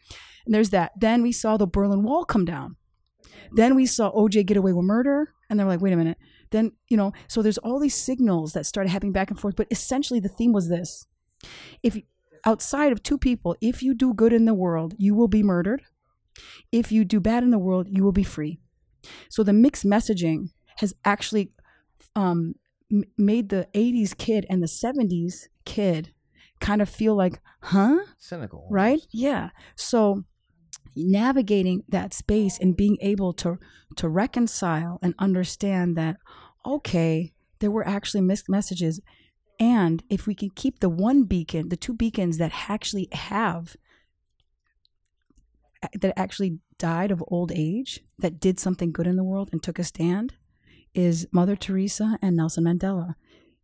And 0.45 0.53
there's 0.53 0.69
that. 0.71 0.91
Then 0.99 1.21
we 1.23 1.31
saw 1.31 1.57
the 1.57 1.67
berlin 1.67 2.03
wall 2.03 2.23
come 2.25 2.45
down 2.45 2.75
then 3.53 3.75
we 3.75 3.85
saw 3.85 4.11
oj 4.11 4.45
get 4.45 4.57
away 4.57 4.73
with 4.73 4.85
murder 4.85 5.33
and 5.49 5.59
they're 5.59 5.67
like 5.67 5.81
wait 5.81 5.93
a 5.93 5.97
minute. 5.97 6.17
Then 6.51 6.71
you 6.87 6.97
know 6.97 7.13
so 7.27 7.41
there's 7.41 7.57
all 7.59 7.79
these 7.79 7.95
signals 7.95 8.53
that 8.53 8.65
started 8.65 8.89
happening 8.89 9.13
back 9.13 9.29
and 9.29 9.39
forth 9.39 9.55
but 9.55 9.67
essentially 9.71 10.19
the 10.19 10.29
theme 10.29 10.53
was 10.53 10.69
this. 10.69 11.05
If 11.83 11.97
outside 12.45 12.91
of 12.91 13.03
two 13.03 13.17
people 13.17 13.55
if 13.61 13.83
you 13.83 13.93
do 13.93 14.13
good 14.13 14.33
in 14.33 14.45
the 14.45 14.53
world 14.53 14.95
you 14.97 15.15
will 15.15 15.27
be 15.27 15.43
murdered. 15.43 15.83
If 16.71 16.91
you 16.91 17.03
do 17.05 17.19
bad 17.19 17.43
in 17.43 17.51
the 17.51 17.59
world 17.59 17.87
you 17.89 18.03
will 18.03 18.11
be 18.11 18.23
free. 18.23 18.59
So 19.29 19.43
the 19.43 19.53
mixed 19.53 19.85
messaging 19.85 20.49
has 20.77 20.93
actually 21.05 21.51
um, 22.15 22.55
m- 22.91 23.03
made 23.17 23.49
the 23.49 23.67
80s 23.73 24.17
kid 24.17 24.45
and 24.49 24.61
the 24.61 24.67
70s 24.67 25.47
kid 25.65 26.13
kind 26.59 26.81
of 26.81 26.89
feel 26.89 27.15
like 27.15 27.39
huh? 27.63 27.99
Cynical. 28.17 28.67
right? 28.69 29.01
yeah. 29.11 29.49
So 29.75 30.23
navigating 30.95 31.83
that 31.89 32.13
space 32.13 32.57
and 32.59 32.77
being 32.77 32.97
able 33.01 33.33
to 33.33 33.57
to 33.95 34.07
reconcile 34.07 34.99
and 35.01 35.13
understand 35.19 35.95
that 35.97 36.17
okay 36.65 37.31
there 37.59 37.71
were 37.71 37.87
actually 37.87 38.21
missed 38.21 38.49
messages. 38.49 39.01
And 39.59 40.03
if 40.09 40.25
we 40.25 40.33
can 40.33 40.49
keep 40.51 40.79
the 40.79 40.89
one 40.89 41.23
beacon 41.23 41.69
the 41.69 41.77
two 41.77 41.93
beacons 41.93 42.37
that 42.37 42.69
actually 42.69 43.09
have 43.11 43.75
that 45.93 46.17
actually 46.17 46.59
died 46.77 47.11
of 47.11 47.23
old 47.27 47.51
age 47.53 48.01
that 48.17 48.39
did 48.39 48.59
something 48.59 48.91
good 48.91 49.07
in 49.07 49.15
the 49.15 49.23
world 49.23 49.49
and 49.51 49.63
took 49.63 49.79
a 49.79 49.83
stand 49.83 50.33
is 50.93 51.27
mother 51.31 51.55
teresa 51.55 52.17
and 52.21 52.35
nelson 52.35 52.63
mandela. 52.63 53.15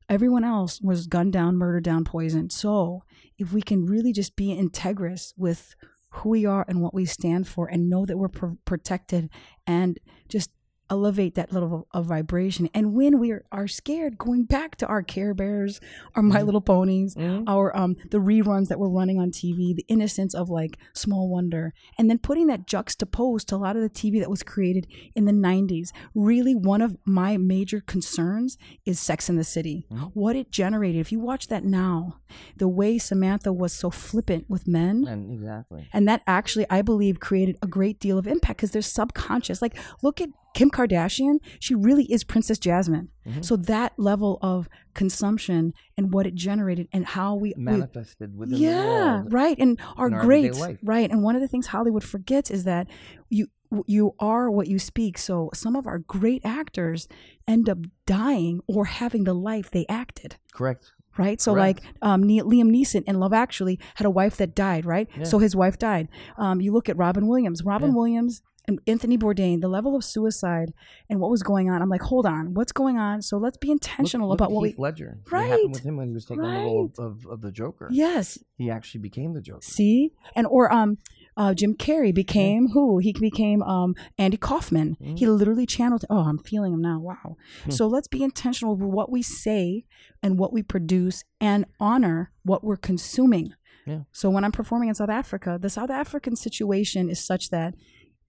Everyone 0.08 0.44
else 0.44 0.80
was 0.82 1.08
gunned 1.08 1.34
down 1.34 1.58
murdered 1.58 1.84
down 1.84 2.04
poisoned. 2.06 2.52
So 2.52 3.04
if 3.38 3.52
we 3.52 3.62
can 3.62 3.86
really 3.86 4.14
just 4.14 4.36
be 4.36 4.56
integrous 4.56 5.34
with 5.36 5.76
who 6.16 6.30
we 6.30 6.46
are 6.46 6.66
and 6.68 6.82
what 6.82 6.94
we 6.94 7.06
stand 7.06 7.48
for 7.48 7.68
and 7.68 7.90
know 7.90 8.06
that 8.06 8.18
we're 8.18 8.30
pr- 8.30 8.56
protected 8.66 9.30
and 9.68 10.00
just 10.30 10.50
elevate 10.90 11.36
that 11.36 11.52
level 11.52 11.88
of 11.92 12.06
vibration. 12.06 12.70
And 12.74 12.94
when 12.94 13.20
we 13.20 13.32
are, 13.32 13.44
are 13.52 13.68
scared, 13.68 14.18
going 14.18 14.44
back 14.44 14.76
to 14.78 14.88
our 14.88 15.02
Care 15.04 15.34
Bears, 15.34 15.80
our 16.16 16.22
My 16.24 16.42
Mhm. 16.42 16.46
Little 16.46 16.62
Ponies, 16.62 17.16
Mhm. 17.16 17.44
our 17.48 17.76
um 17.76 17.96
the 18.12 18.20
reruns 18.20 18.68
that 18.68 18.80
were 18.80 18.90
running 18.90 19.20
on 19.20 19.32
TV, 19.32 19.74
the 19.74 19.86
innocence 19.88 20.34
of 20.36 20.50
like 20.50 20.78
Small 20.94 21.30
Wonder, 21.30 21.74
and 21.98 22.10
then 22.10 22.18
putting 22.20 22.48
that 22.48 22.68
juxtaposed 22.68 23.48
to 23.50 23.56
a 23.56 23.58
lot 23.58 23.76
of 23.76 23.82
the 23.82 23.90
TV 23.90 24.20
that 24.20 24.30
was 24.30 24.44
created 24.44 24.88
in 25.16 25.26
the 25.26 25.32
90s. 25.34 25.92
Really, 26.14 26.56
one 26.56 26.82
of 26.82 26.98
my 27.06 27.38
major 27.38 27.82
concerns 27.82 28.58
is 28.86 29.00
Sex 29.00 29.30
in 29.30 29.36
the 29.38 29.44
City. 29.44 29.88
Mhm. 29.92 30.12
What 30.14 30.36
it 30.36 30.52
generated. 30.52 31.02
If 31.02 31.12
you 31.12 31.20
watch 31.20 31.48
that 31.48 31.64
now, 31.66 32.18
the 32.58 32.68
way 32.68 32.98
Samantha 32.98 33.52
was 33.52 33.74
so 33.74 33.90
flippant 33.90 34.50
with 34.50 34.68
men. 34.68 35.06
And 35.08 35.32
exactly. 35.32 35.88
And 35.94 36.08
that 36.08 36.22
actually, 36.28 36.66
I 36.70 36.82
believe, 36.82 37.20
created 37.20 37.58
a 37.62 37.68
great 37.68 38.00
deal 38.00 38.18
of 38.18 38.28
impact 38.28 38.58
because 38.58 38.72
they're 38.72 38.82
subconscious. 38.82 39.62
Like, 39.62 39.76
look 40.04 40.22
at 40.22 40.30
Kim 40.56 40.72
Kardashian. 40.72 41.36
She 41.60 41.76
really 41.76 42.06
is 42.12 42.24
Princess 42.24 42.58
Jasmine. 42.58 43.10
Mhm. 43.28 43.46
So 43.46 43.56
that 43.58 43.94
level 43.98 44.40
of 44.42 44.68
consumption 44.96 45.74
and 45.98 46.12
what 46.14 46.26
it 46.26 46.34
generated 46.34 46.88
and 46.92 47.06
how 47.06 47.36
we, 47.36 47.54
we 47.56 47.64
Manifested 47.64 48.36
within 48.36 48.56
the 48.56 48.62
yeah, 48.62 49.24
right, 49.28 49.58
and 49.60 49.80
our 49.98 50.10
great, 50.10 50.54
right. 50.84 51.12
And 51.12 51.22
one 51.22 51.36
of 51.36 51.42
the 51.42 51.48
things 51.48 51.68
Hollywood 51.68 52.04
forgets 52.04 52.50
is 52.50 52.64
that 52.64 52.88
you 53.30 53.48
you 53.88 54.14
are 54.20 54.50
what 54.50 54.68
you 54.68 54.80
speak. 54.80 55.18
So 55.18 55.50
some 55.54 55.76
of 55.76 55.86
our 55.88 56.00
great 56.00 56.42
actors 56.46 57.08
end 57.48 57.68
up 57.68 57.80
dying 58.06 58.62
or 58.68 58.86
having 58.86 59.24
the 59.26 59.34
life 59.34 59.70
they 59.72 59.86
acted 59.90 60.38
Correct. 60.54 60.94
right? 61.18 61.42
So 61.42 61.54
Correct. 61.54 61.84
like 61.84 61.94
um, 62.02 62.24
Ne- 62.24 62.42
Liam 62.44 62.70
Neeson 62.72 63.04
in 63.06 63.20
Love 63.20 63.34
Actually 63.34 63.80
had 63.96 64.06
a 64.06 64.10
wife 64.10 64.38
that 64.38 64.56
died, 64.56 64.86
right? 64.86 65.10
Yeah. 65.18 65.24
So 65.26 65.40
his 65.40 65.56
wife 65.56 65.78
died. 65.78 66.08
Um, 66.38 66.62
you 66.62 66.72
look 66.72 66.88
at 66.88 66.96
Robin 66.96 67.28
Williams, 67.28 67.64
Robin 67.66 67.90
Yeah. 67.90 67.96
Williams 67.96 68.42
and 68.68 68.80
Anthony 68.88 69.18
Bourdain, 69.18 69.62
the 69.62 69.68
level 69.68 69.96
of 69.96 70.04
suicide 70.04 70.74
and 71.10 71.20
what 71.20 71.30
was 71.32 71.44
going 71.44 71.70
on. 71.70 71.82
I'm 71.82 71.90
like, 71.90 72.02
hold 72.02 72.26
on, 72.26 72.54
what's 72.54 72.72
going 72.72 72.98
on? 72.98 73.22
So 73.22 73.38
let's 73.38 73.58
be 73.58 73.72
intentional 73.72 74.30
look 74.30 74.38
about 74.40 74.50
at 74.50 74.52
what 74.56 74.68
Heath 74.68 74.78
we. 74.78 74.84
Ledger. 74.84 75.18
What 75.24 75.32
Right. 75.32 75.50
happened 75.50 75.74
with 75.74 75.84
him 75.84 75.98
when 75.98 76.08
he 76.08 76.14
was 76.14 76.26
taking 76.26 76.44
on 76.44 76.54
the 76.54 76.60
role 76.60 76.92
of, 76.98 77.06
of, 77.06 77.26
of 77.32 77.42
the 77.42 77.52
Joker? 77.52 77.88
Yes, 77.92 78.38
He 78.58 78.70
actually 78.72 79.02
became 79.02 79.34
the 79.34 79.42
Joker. 79.42 79.62
see, 79.62 80.12
and 80.36 80.48
or 80.48 80.72
um. 80.74 80.98
Uh, 81.38 81.54
Jim 81.54 81.74
Carrey 81.76 82.16
became 82.16 82.70
who? 82.70 82.98
He 83.00 83.12
became 83.12 83.62
um, 83.64 83.94
Andy 84.18 84.38
Kaufman. 84.38 84.96
Mhm. 85.02 85.20
He 85.20 85.28
literally 85.28 85.66
channeled. 85.66 86.06
Oh, 86.10 86.20
I'm 86.20 86.38
feeling 86.38 86.72
him 86.72 86.80
now. 86.82 86.98
Wow. 87.02 87.36
Hmm. 87.66 87.72
So 87.72 87.88
let's 87.88 88.08
be 88.08 88.24
intentional 88.24 88.78
with 88.78 88.88
what 88.88 89.12
we 89.12 89.22
say 89.22 89.84
and 90.24 90.40
what 90.40 90.54
we 90.54 90.64
produce, 90.64 91.26
and 91.42 91.66
honor 91.78 92.32
what 92.44 92.64
we're 92.64 92.78
consuming. 92.78 93.54
Yeah. 93.86 94.04
So 94.14 94.30
when 94.30 94.46
I'm 94.46 94.54
performing 94.54 94.88
in 94.88 94.96
South 94.96 95.10
Africa, 95.10 95.60
the 95.62 95.70
South 95.70 95.90
African 95.90 96.38
situation 96.38 97.10
is 97.10 97.20
such 97.20 97.50
that 97.50 97.74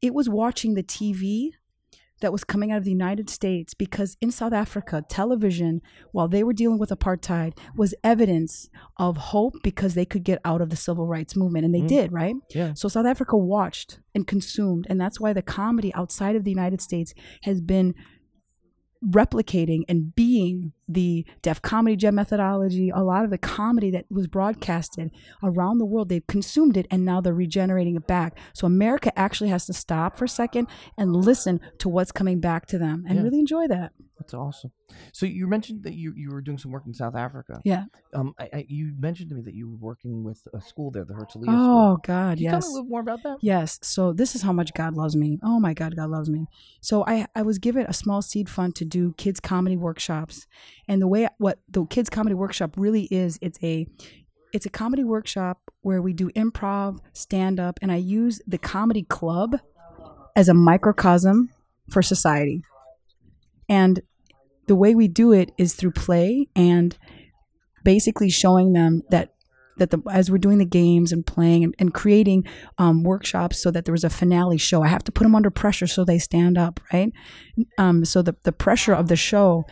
it 0.02 0.14
was 0.14 0.28
watching 0.28 0.74
the 0.74 0.82
TV 0.82 1.50
that 2.20 2.32
was 2.32 2.44
coming 2.44 2.72
out 2.72 2.78
of 2.78 2.84
the 2.84 2.90
United 2.90 3.28
States 3.28 3.74
because 3.74 4.16
in 4.22 4.30
South 4.30 4.54
Africa, 4.54 5.04
television, 5.08 5.82
while 6.12 6.28
they 6.28 6.42
were 6.42 6.54
dealing 6.54 6.78
with 6.78 6.88
apartheid, 6.88 7.58
was 7.76 7.94
evidence 8.02 8.70
of 8.96 9.18
hope 9.18 9.52
because 9.62 9.92
they 9.94 10.06
could 10.06 10.24
get 10.24 10.40
out 10.42 10.62
of 10.62 10.70
the 10.70 10.76
civil 10.76 11.06
rights 11.06 11.36
movement. 11.36 11.66
And 11.66 11.74
they 11.74 11.82
Mhm. 11.82 11.88
did, 11.88 12.12
right? 12.12 12.34
Yeah. 12.54 12.72
So 12.72 12.88
South 12.88 13.04
Africa 13.04 13.36
watched 13.36 14.00
and 14.14 14.26
consumed. 14.26 14.86
And 14.88 14.98
that's 14.98 15.20
why 15.20 15.34
the 15.34 15.42
comedy 15.42 15.92
outside 15.94 16.36
of 16.36 16.44
the 16.44 16.50
United 16.50 16.80
States 16.80 17.12
has 17.42 17.60
been 17.60 17.94
replicating 19.04 19.82
and 19.88 20.14
being 20.14 20.72
the 20.88 21.24
Def 21.42 21.60
Comedy 21.62 21.96
Jam 21.96 22.14
methodology, 22.14 22.90
a 22.90 23.02
lot 23.02 23.24
of 23.24 23.30
the 23.30 23.38
comedy 23.38 23.90
that 23.90 24.04
was 24.10 24.26
broadcasted 24.26 25.10
around 25.42 25.78
the 25.78 25.84
world, 25.84 26.08
they've 26.08 26.26
consumed 26.26 26.76
it 26.76 26.86
and 26.90 27.04
now 27.04 27.20
they're 27.20 27.34
regenerating 27.34 27.96
it 27.96 28.06
back. 28.06 28.38
So 28.54 28.66
America 28.66 29.16
actually 29.18 29.50
has 29.50 29.66
to 29.66 29.72
stop 29.72 30.16
for 30.16 30.24
a 30.24 30.28
second 30.28 30.68
and 30.96 31.14
listen 31.14 31.60
to 31.78 31.88
what's 31.88 32.12
coming 32.12 32.40
back 32.40 32.66
to 32.66 32.78
them 32.78 33.04
and 33.08 33.16
Yeah. 33.16 33.22
really 33.24 33.40
enjoy 33.40 33.66
that. 33.68 33.92
That's 34.18 34.32
awesome. 34.32 34.72
So 35.12 35.26
you 35.26 35.46
mentioned 35.46 35.82
that 35.84 35.92
you, 35.94 36.14
you 36.16 36.30
were 36.30 36.40
doing 36.40 36.56
some 36.56 36.70
work 36.70 36.84
in 36.86 36.94
South 36.94 37.14
Africa. 37.14 37.60
Yeah. 37.64 37.84
Um, 38.14 38.32
I, 38.38 38.48
I, 38.52 38.64
you 38.66 38.94
mentioned 38.98 39.28
to 39.28 39.34
me 39.34 39.42
that 39.42 39.52
you 39.52 39.68
were 39.68 39.76
working 39.76 40.24
with 40.24 40.40
a 40.54 40.60
school 40.60 40.90
there, 40.90 41.04
the 41.04 41.12
Herzliya 41.12 41.44
Oh 41.48 41.96
School. 41.96 41.96
God, 42.02 42.36
Can 42.36 42.38
you 42.38 42.44
yes. 42.50 42.52
tell 42.52 42.60
me 42.60 42.66
a 42.66 42.74
little 42.76 42.88
more 42.88 43.00
about 43.00 43.22
that? 43.24 43.36
Yes. 43.42 43.78
So 43.82 44.14
this 44.14 44.34
is 44.34 44.40
how 44.40 44.52
much 44.54 44.72
God 44.72 44.94
loves 44.94 45.14
me. 45.16 45.38
Oh 45.42 45.60
my 45.60 45.74
God, 45.74 45.96
God 45.96 46.08
loves 46.08 46.30
me. 46.30 46.46
So 46.80 47.04
I 47.06 47.26
I 47.34 47.42
was 47.42 47.58
given 47.58 47.84
a 47.86 47.92
small 47.92 48.22
seed 48.22 48.48
fund 48.48 48.74
to 48.76 48.86
do 48.86 49.12
kids 49.18 49.38
comedy 49.38 49.76
workshops, 49.76 50.46
and 50.88 51.02
the 51.02 51.08
way 51.08 51.28
what 51.38 51.58
the 51.68 51.84
kids 51.86 52.10
comedy 52.10 52.34
workshop 52.34 52.74
really 52.76 53.04
is, 53.04 53.38
it's 53.42 53.58
a 53.62 53.86
it's 54.52 54.66
a 54.66 54.70
comedy 54.70 55.04
workshop 55.04 55.58
where 55.82 56.00
we 56.00 56.12
do 56.12 56.30
improv, 56.30 56.98
stand 57.12 57.60
up, 57.60 57.78
and 57.82 57.92
I 57.92 57.96
use 57.96 58.40
the 58.46 58.58
comedy 58.58 59.02
club 59.02 59.56
as 60.34 60.48
a 60.48 60.54
microcosm 60.54 61.50
for 61.90 62.02
society. 62.02 62.62
And 63.68 64.00
the 64.66 64.76
way 64.76 64.94
we 64.94 65.08
do 65.08 65.32
it 65.32 65.52
is 65.58 65.74
through 65.74 65.92
play 65.92 66.48
and 66.54 66.96
basically 67.84 68.30
showing 68.30 68.72
them 68.72 69.02
that 69.10 69.32
that 69.78 69.90
the 69.90 70.00
as 70.10 70.30
we're 70.30 70.38
doing 70.38 70.58
the 70.58 70.64
games 70.64 71.12
and 71.12 71.26
playing 71.26 71.62
and, 71.62 71.74
and 71.78 71.92
creating 71.92 72.44
um, 72.78 73.02
workshops 73.02 73.58
so 73.58 73.70
that 73.70 73.84
there 73.84 73.92
was 73.92 74.04
a 74.04 74.10
finale 74.10 74.56
show. 74.56 74.82
I 74.82 74.88
have 74.88 75.04
to 75.04 75.12
put 75.12 75.24
them 75.24 75.34
under 75.34 75.50
pressure 75.50 75.86
so 75.86 76.04
they 76.04 76.18
stand 76.18 76.56
up, 76.56 76.80
right? 76.92 77.12
Um, 77.76 78.04
so 78.04 78.22
the 78.22 78.36
the 78.44 78.52
pressure 78.52 78.94
of 78.94 79.08
the 79.08 79.16
show 79.16 79.66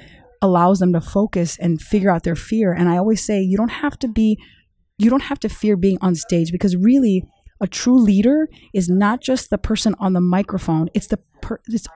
allows 0.44 0.78
them 0.78 0.92
to 0.92 1.00
focus 1.00 1.58
and 1.58 1.80
figure 1.80 2.10
out 2.10 2.22
their 2.22 2.36
fear. 2.36 2.72
And 2.72 2.88
I 2.88 2.96
always 2.98 3.24
say 3.24 3.40
you 3.40 3.56
don't 3.56 3.76
have 3.84 3.98
to 4.00 4.08
be, 4.08 4.38
you 4.98 5.10
don't 5.10 5.28
have 5.30 5.40
to 5.40 5.48
fear 5.48 5.76
being 5.76 5.98
on 6.00 6.14
stage 6.14 6.52
because 6.52 6.76
really. 6.76 7.24
A 7.60 7.68
true 7.68 7.98
leader 7.98 8.48
is 8.74 8.88
not 8.90 9.22
just 9.22 9.48
the 9.48 9.56
person 9.56 9.94
on 10.00 10.12
the 10.12 10.20
microphone. 10.20 10.88
It's 10.92 11.06
the 11.06 11.20
per, 11.44 11.60
it's 11.68 11.86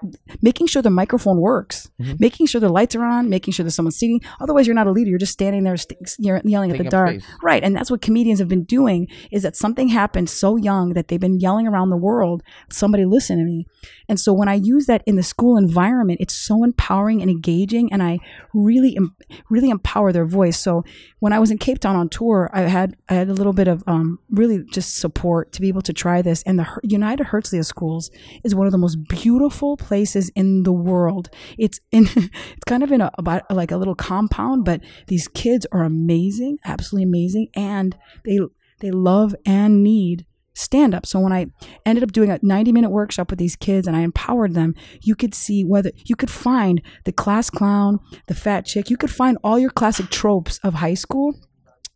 making 0.43 0.67
sure 0.69 0.83
the 0.83 0.91
microphone 1.03 1.41
works, 1.41 1.91
Mhm. 2.01 2.21
making 2.21 2.47
sure 2.47 2.61
the 2.61 2.69
lights 2.69 2.95
are 2.95 3.05
on, 3.05 3.29
making 3.31 3.53
sure 3.55 3.65
there's 3.65 3.75
someone 3.75 3.93
sitting. 3.93 4.21
Otherwise, 4.41 4.67
you're 4.67 4.75
not 4.75 4.87
a 4.87 4.93
leader. 4.93 5.09
You're 5.11 5.19
just 5.19 5.33
standing 5.33 5.65
there, 5.65 5.77
st- 5.77 5.99
yelling 6.45 6.71
at 6.71 6.79
the 6.79 6.85
dark. 6.85 7.11
space. 7.11 7.25
Right. 7.43 7.63
And 7.65 7.75
that's 7.75 7.91
what 7.91 8.01
comedians 8.03 8.39
have 8.39 8.49
been 8.49 8.65
doing 8.65 9.09
is 9.33 9.43
that 9.43 9.57
something 9.57 9.89
happened 9.89 10.29
so 10.29 10.57
young 10.57 10.93
that 10.93 11.09
they've 11.09 11.19
been 11.29 11.41
yelling 11.41 11.67
around 11.67 11.89
the 11.91 11.97
world, 11.97 12.43
somebody 12.71 13.05
listen 13.05 13.39
to 13.39 13.45
me. 13.45 13.67
And 14.09 14.21
so 14.21 14.33
when 14.33 14.49
I 14.49 14.55
use 14.55 14.87
that 14.87 15.03
in 15.07 15.17
the 15.17 15.23
school 15.23 15.57
environment, 15.57 16.19
it's 16.21 16.35
so 16.35 16.63
empowering 16.65 17.21
and 17.23 17.31
engaging 17.31 17.91
and 17.93 18.03
I 18.03 18.19
really 18.53 18.97
em- 18.97 19.15
really 19.51 19.71
empower 19.71 20.13
their 20.13 20.27
voice. 20.27 20.59
So 20.59 20.85
when 21.21 21.33
I 21.33 21.39
was 21.39 21.51
in 21.51 21.59
Cape 21.59 21.79
Town 21.81 21.97
on 21.97 22.09
tour, 22.09 22.51
I 22.53 22.63
had 22.63 22.97
I 23.09 23.15
had 23.15 23.29
a 23.29 23.35
little 23.35 23.53
bit 23.53 23.69
of 23.69 23.83
um, 23.87 24.19
really 24.31 24.59
just 24.73 24.97
support 24.97 25.53
to 25.53 25.61
be 25.61 25.69
able 25.69 25.83
to 25.83 25.93
try 25.93 26.21
this. 26.23 26.43
And 26.45 26.59
the 26.59 26.65
Her- 26.65 26.81
United 26.85 27.29
Herzliya 27.29 27.65
Schools 27.65 28.11
is 28.45 28.55
one 28.55 28.67
of 28.67 28.73
the 28.73 28.79
most 28.79 28.97
beautiful 29.09 29.38
places 29.79 30.31
in 30.35 30.65
the 30.65 30.73
world. 30.73 31.31
It's 31.57 31.81
in 31.93 32.09
it's 32.17 32.65
kind 32.67 32.83
of 32.83 32.91
in 32.91 33.01
a 33.01 33.11
about 33.19 33.51
like 33.51 33.71
a 33.71 33.77
little 33.77 33.95
compound, 33.95 34.65
but 34.65 34.81
these 35.07 35.29
kids 35.29 35.67
are 35.73 35.83
amazing, 35.83 36.59
absolutely 36.65 37.05
amazing, 37.05 37.49
and 37.55 37.97
they 38.25 38.41
they 38.81 38.91
love 38.91 39.35
and 39.47 39.83
need 39.83 40.25
stand 40.55 40.93
up. 40.93 41.07
So 41.07 41.21
when 41.21 41.33
I 41.33 41.47
ended 41.87 42.03
up 42.03 42.11
doing 42.11 42.31
a 42.31 42.39
90 42.43 42.73
minute 42.73 42.91
workshop 42.91 43.31
with 43.31 43.39
these 43.39 43.55
kids 43.55 43.87
and 43.87 43.97
I 43.97 44.01
empowered 44.01 44.55
them, 44.55 44.75
you 45.01 45.15
could 45.15 45.35
see 45.35 45.65
whether 45.65 45.93
you 46.05 46.17
could 46.17 46.31
find 46.31 46.83
the 47.05 47.13
class 47.13 47.49
clown, 47.49 48.01
the 48.27 48.35
fat 48.35 48.67
chick, 48.67 48.91
you 48.91 48.97
could 48.97 49.11
find 49.11 49.39
all 49.45 49.59
your 49.59 49.71
classic 49.71 50.11
tropes 50.11 50.59
of 50.65 50.75
high 50.75 50.95
school 50.95 51.39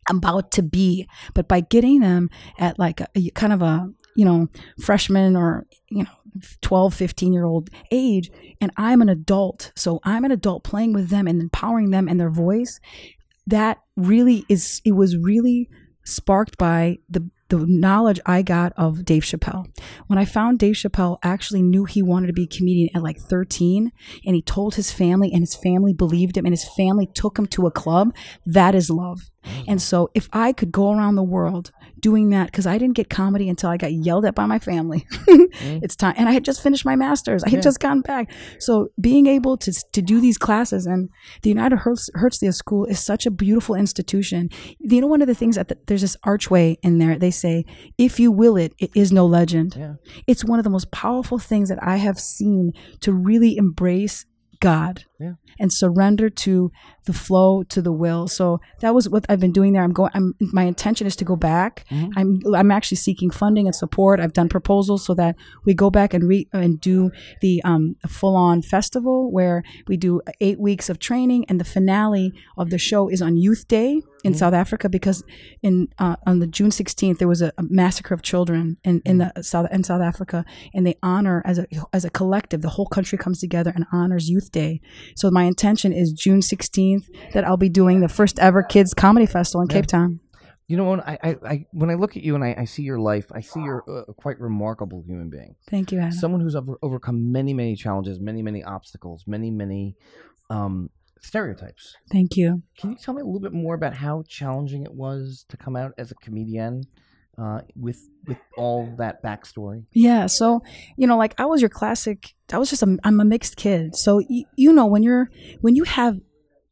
about 0.09 0.51
to 0.51 0.63
be, 0.63 1.07
but 1.33 1.47
by 1.47 1.59
getting 1.59 1.99
them 1.99 2.29
at 2.57 2.79
like 2.79 3.01
a 3.01 3.29
kind 3.31 3.53
of 3.53 3.61
a, 3.61 3.89
you 4.15 4.25
know, 4.25 4.47
freshman 4.79 5.35
or, 5.35 5.65
you 5.89 6.03
know, 6.03 6.09
12, 6.61 6.93
15 6.93 7.33
year 7.33 7.45
old 7.45 7.69
age, 7.91 8.31
and 8.59 8.71
I'm 8.77 9.01
an 9.01 9.09
adult. 9.09 9.71
So 9.75 9.99
I'm 10.03 10.25
an 10.25 10.31
adult 10.31 10.63
playing 10.63 10.93
with 10.93 11.09
them 11.09 11.27
and 11.27 11.41
empowering 11.41 11.91
them 11.91 12.07
and 12.07 12.19
their 12.19 12.29
voice. 12.29 12.79
That 13.47 13.79
really 13.95 14.45
is, 14.49 14.81
it 14.85 14.93
was 14.93 15.17
really 15.17 15.69
sparked 16.05 16.57
by 16.57 16.97
the 17.09 17.29
the 17.53 17.67
knowledge 17.67 18.19
I 18.25 18.41
got 18.41 18.73
of 18.77 19.05
Dave 19.05 19.21
Chappelle. 19.21 19.67
When 20.07 20.17
I 20.17 20.25
found 20.25 20.57
Dave 20.57 20.73
Chappelle 20.73 21.19
actually 21.21 21.61
knew 21.61 21.85
he 21.85 22.01
wanted 22.01 22.27
to 22.27 22.33
be 22.33 22.45
a 22.45 22.47
comedian 22.47 22.89
at 22.95 23.03
like 23.03 23.19
13 23.19 23.91
and 24.25 24.35
he 24.35 24.41
told 24.41 24.73
his 24.73 24.91
family 24.91 25.31
and 25.31 25.41
his 25.41 25.55
family 25.55 25.93
believed 25.93 26.35
him 26.35 26.45
and 26.45 26.53
his 26.53 26.67
family 26.75 27.07
took 27.13 27.37
him 27.37 27.45
to 27.47 27.67
a 27.67 27.71
club, 27.71 28.15
that 28.45 28.73
is 28.73 28.89
love. 28.89 29.29
Mm. 29.43 29.65
And 29.67 29.81
so 29.81 30.09
if 30.15 30.29
I 30.33 30.51
could 30.51 30.71
go 30.71 30.93
around 30.93 31.13
the 31.13 31.23
world 31.23 31.71
doing 32.09 32.25
that 32.35 32.47
cuz 32.55 32.65
I 32.73 32.75
didn't 32.81 32.95
get 33.01 33.09
comedy 33.09 33.47
until 33.53 33.69
I 33.73 33.77
got 33.77 33.93
yelled 34.07 34.25
at 34.29 34.35
by 34.35 34.45
my 34.53 34.59
family. 34.59 35.01
Mm. 35.27 35.79
It's 35.85 35.95
time 35.95 36.15
and 36.17 36.27
I 36.29 36.33
had 36.37 36.45
just 36.49 36.61
finished 36.61 36.85
my 36.91 36.95
masters. 37.05 37.41
I 37.43 37.49
had 37.49 37.57
Yeah. 37.59 37.69
just 37.69 37.79
gotten 37.85 38.01
back. 38.13 38.25
So 38.59 38.73
being 39.09 39.25
able 39.37 39.55
to 39.65 39.71
to 39.97 40.01
do 40.11 40.17
these 40.25 40.37
classes 40.47 40.85
and 40.85 41.01
the 41.43 41.49
United 41.57 41.77
Hertz, 41.83 42.09
Herzliya 42.21 42.53
School 42.53 42.83
is 42.93 42.99
such 43.11 43.23
a 43.25 43.31
beautiful 43.45 43.75
institution. 43.85 44.41
You 44.79 45.01
know, 45.01 45.07
one 45.15 45.23
of 45.25 45.29
the 45.33 45.39
things 45.41 45.55
that 45.55 45.67
the, 45.69 45.77
there's 45.87 46.05
this 46.07 46.17
archway 46.33 46.77
in 46.87 46.93
there. 47.01 47.15
They 47.25 47.31
say, 47.45 47.55
"If 47.97 48.13
you 48.23 48.29
will 48.41 48.55
it, 48.65 48.71
it 48.85 48.91
is 49.03 49.09
no 49.19 49.25
legend." 49.39 49.69
Yeah. 49.83 49.93
It's 50.31 50.43
one 50.51 50.59
of 50.59 50.65
the 50.67 50.75
most 50.77 50.89
powerful 51.05 51.39
things 51.51 51.67
that 51.71 51.81
I 51.93 51.97
have 52.07 52.19
seen 52.19 52.61
to 53.05 53.09
really 53.29 53.51
embrace 53.65 54.17
God 54.63 55.03
Yeah. 55.19 55.33
and 55.59 55.71
surrender 55.71 56.29
to 56.29 56.71
the 57.05 57.13
flow, 57.13 57.63
to 57.63 57.81
the 57.81 57.91
will. 57.91 58.27
So 58.27 58.59
that 58.81 58.95
was 58.95 59.09
what 59.09 59.25
I've 59.29 59.39
been 59.39 59.51
doing 59.51 59.73
there. 59.73 59.83
I'm 59.83 59.93
going. 59.93 60.11
I'm 60.13 60.33
my 60.39 60.63
intention 60.63 61.05
is 61.07 61.15
to 61.17 61.25
go 61.25 61.35
back. 61.35 61.85
Mhm. 61.91 62.11
I'm 62.15 62.29
I'm 62.55 62.71
actually 62.71 62.97
seeking 62.97 63.29
funding 63.29 63.65
and 63.67 63.75
support. 63.75 64.19
I've 64.19 64.33
done 64.33 64.49
proposals 64.49 65.05
so 65.05 65.13
that 65.15 65.35
we 65.65 65.73
go 65.73 65.89
back 65.89 66.13
and 66.13 66.23
re 66.27 66.47
and 66.53 66.79
do 66.79 67.11
the 67.41 67.61
um, 67.63 67.95
full 68.07 68.35
on 68.35 68.61
festival 68.61 69.31
where 69.31 69.63
we 69.87 69.97
do 69.97 70.21
eight 70.39 70.59
weeks 70.59 70.89
of 70.89 70.97
training, 70.99 71.45
and 71.49 71.59
the 71.59 71.65
finale 71.65 72.31
of 72.57 72.69
the 72.69 72.77
show 72.77 73.09
is 73.09 73.21
on 73.21 73.37
Youth 73.37 73.67
Day 73.67 74.01
in 74.23 74.33
Mhm. 74.33 74.37
South 74.37 74.53
Africa 74.53 74.87
because 74.89 75.23
in 75.61 75.87
uh, 75.99 76.15
on 76.25 76.39
the 76.39 76.47
June 76.47 76.69
16th 76.71 77.17
there 77.19 77.27
was 77.27 77.41
a, 77.41 77.51
a 77.57 77.63
massacre 77.69 78.13
of 78.13 78.21
children 78.21 78.77
in 78.83 79.01
in 79.05 79.17
the 79.17 79.31
South 79.41 79.67
in 79.71 79.83
South 79.83 80.01
Africa, 80.01 80.45
and 80.73 80.85
they 80.87 80.95
honor 81.03 81.41
as 81.45 81.57
a 81.59 81.65
as 81.91 82.05
a 82.05 82.09
collective. 82.09 82.61
The 82.61 82.69
whole 82.69 82.87
country 82.87 83.17
comes 83.17 83.39
together 83.39 83.71
and 83.75 83.85
honors 83.91 84.29
Youth 84.29 84.51
Day. 84.51 84.81
So 85.15 85.29
my 85.31 85.43
intention 85.43 85.91
is 85.93 86.11
June 86.13 86.39
16th 86.41 87.05
that 87.33 87.43
I'll 87.45 87.57
be 87.57 87.69
doing 87.69 87.99
the 88.01 88.07
first 88.09 88.39
ever 88.39 88.63
kids 88.63 88.93
comedy 88.93 89.25
festival 89.25 89.61
in 89.61 89.67
Yeah. 89.69 89.75
Cape 89.81 89.87
Town. 89.87 90.19
You 90.69 90.77
know, 90.77 90.85
when 90.85 91.01
I, 91.01 91.17
I, 91.21 91.35
I 91.45 91.65
when 91.73 91.89
I 91.89 91.95
look 91.95 92.15
at 92.15 92.23
you 92.23 92.35
and 92.35 92.43
I, 92.43 92.55
I 92.59 92.65
see 92.65 92.83
your 92.83 92.97
life, 92.99 93.27
I 93.33 93.41
see 93.41 93.59
you're 93.61 93.83
a 93.87 94.11
a 94.11 94.13
quite 94.13 94.39
remarkable 94.39 95.03
human 95.05 95.29
being. 95.29 95.55
Thank 95.69 95.91
you, 95.91 95.99
Adam. 95.99 96.13
Someone 96.13 96.39
who's 96.39 96.55
over, 96.55 96.77
overcome 96.81 97.31
many, 97.33 97.53
many 97.53 97.75
challenges, 97.75 98.19
many, 98.21 98.41
many 98.41 98.63
obstacles, 98.63 99.25
many, 99.27 99.51
many 99.51 99.95
um, 100.49 100.89
stereotypes. 101.23 101.95
Thank 102.11 102.37
you. 102.37 102.61
Can 102.77 102.91
you 102.91 102.97
tell 102.97 103.13
me 103.13 103.21
a 103.21 103.25
little 103.25 103.39
bit 103.39 103.53
more 103.53 103.75
about 103.75 103.95
how 103.95 104.23
challenging 104.27 104.83
it 104.83 104.93
was 104.93 105.45
to 105.49 105.57
come 105.57 105.75
out 105.75 105.93
as 105.97 106.11
a 106.11 106.15
comedian 106.15 106.83
uh, 107.37 107.61
with 107.75 108.09
with 108.27 108.37
all 108.57 108.93
that 108.97 109.23
backstory? 109.23 109.85
Yeah, 109.93 110.27
so 110.27 110.61
you 110.97 111.07
know, 111.07 111.17
like 111.17 111.33
I 111.39 111.45
was 111.45 111.61
your 111.61 111.69
classic. 111.69 112.33
I 112.51 112.57
was 112.57 112.69
just 112.69 112.83
a. 112.83 112.97
I'm 113.03 113.19
a 113.19 113.25
mixed 113.25 113.55
kid. 113.55 113.95
So 113.95 114.21
y- 114.29 114.45
you 114.55 114.73
know, 114.73 114.85
when 114.85 115.03
you're 115.03 115.29
when 115.61 115.75
you 115.75 115.83
have 115.85 116.19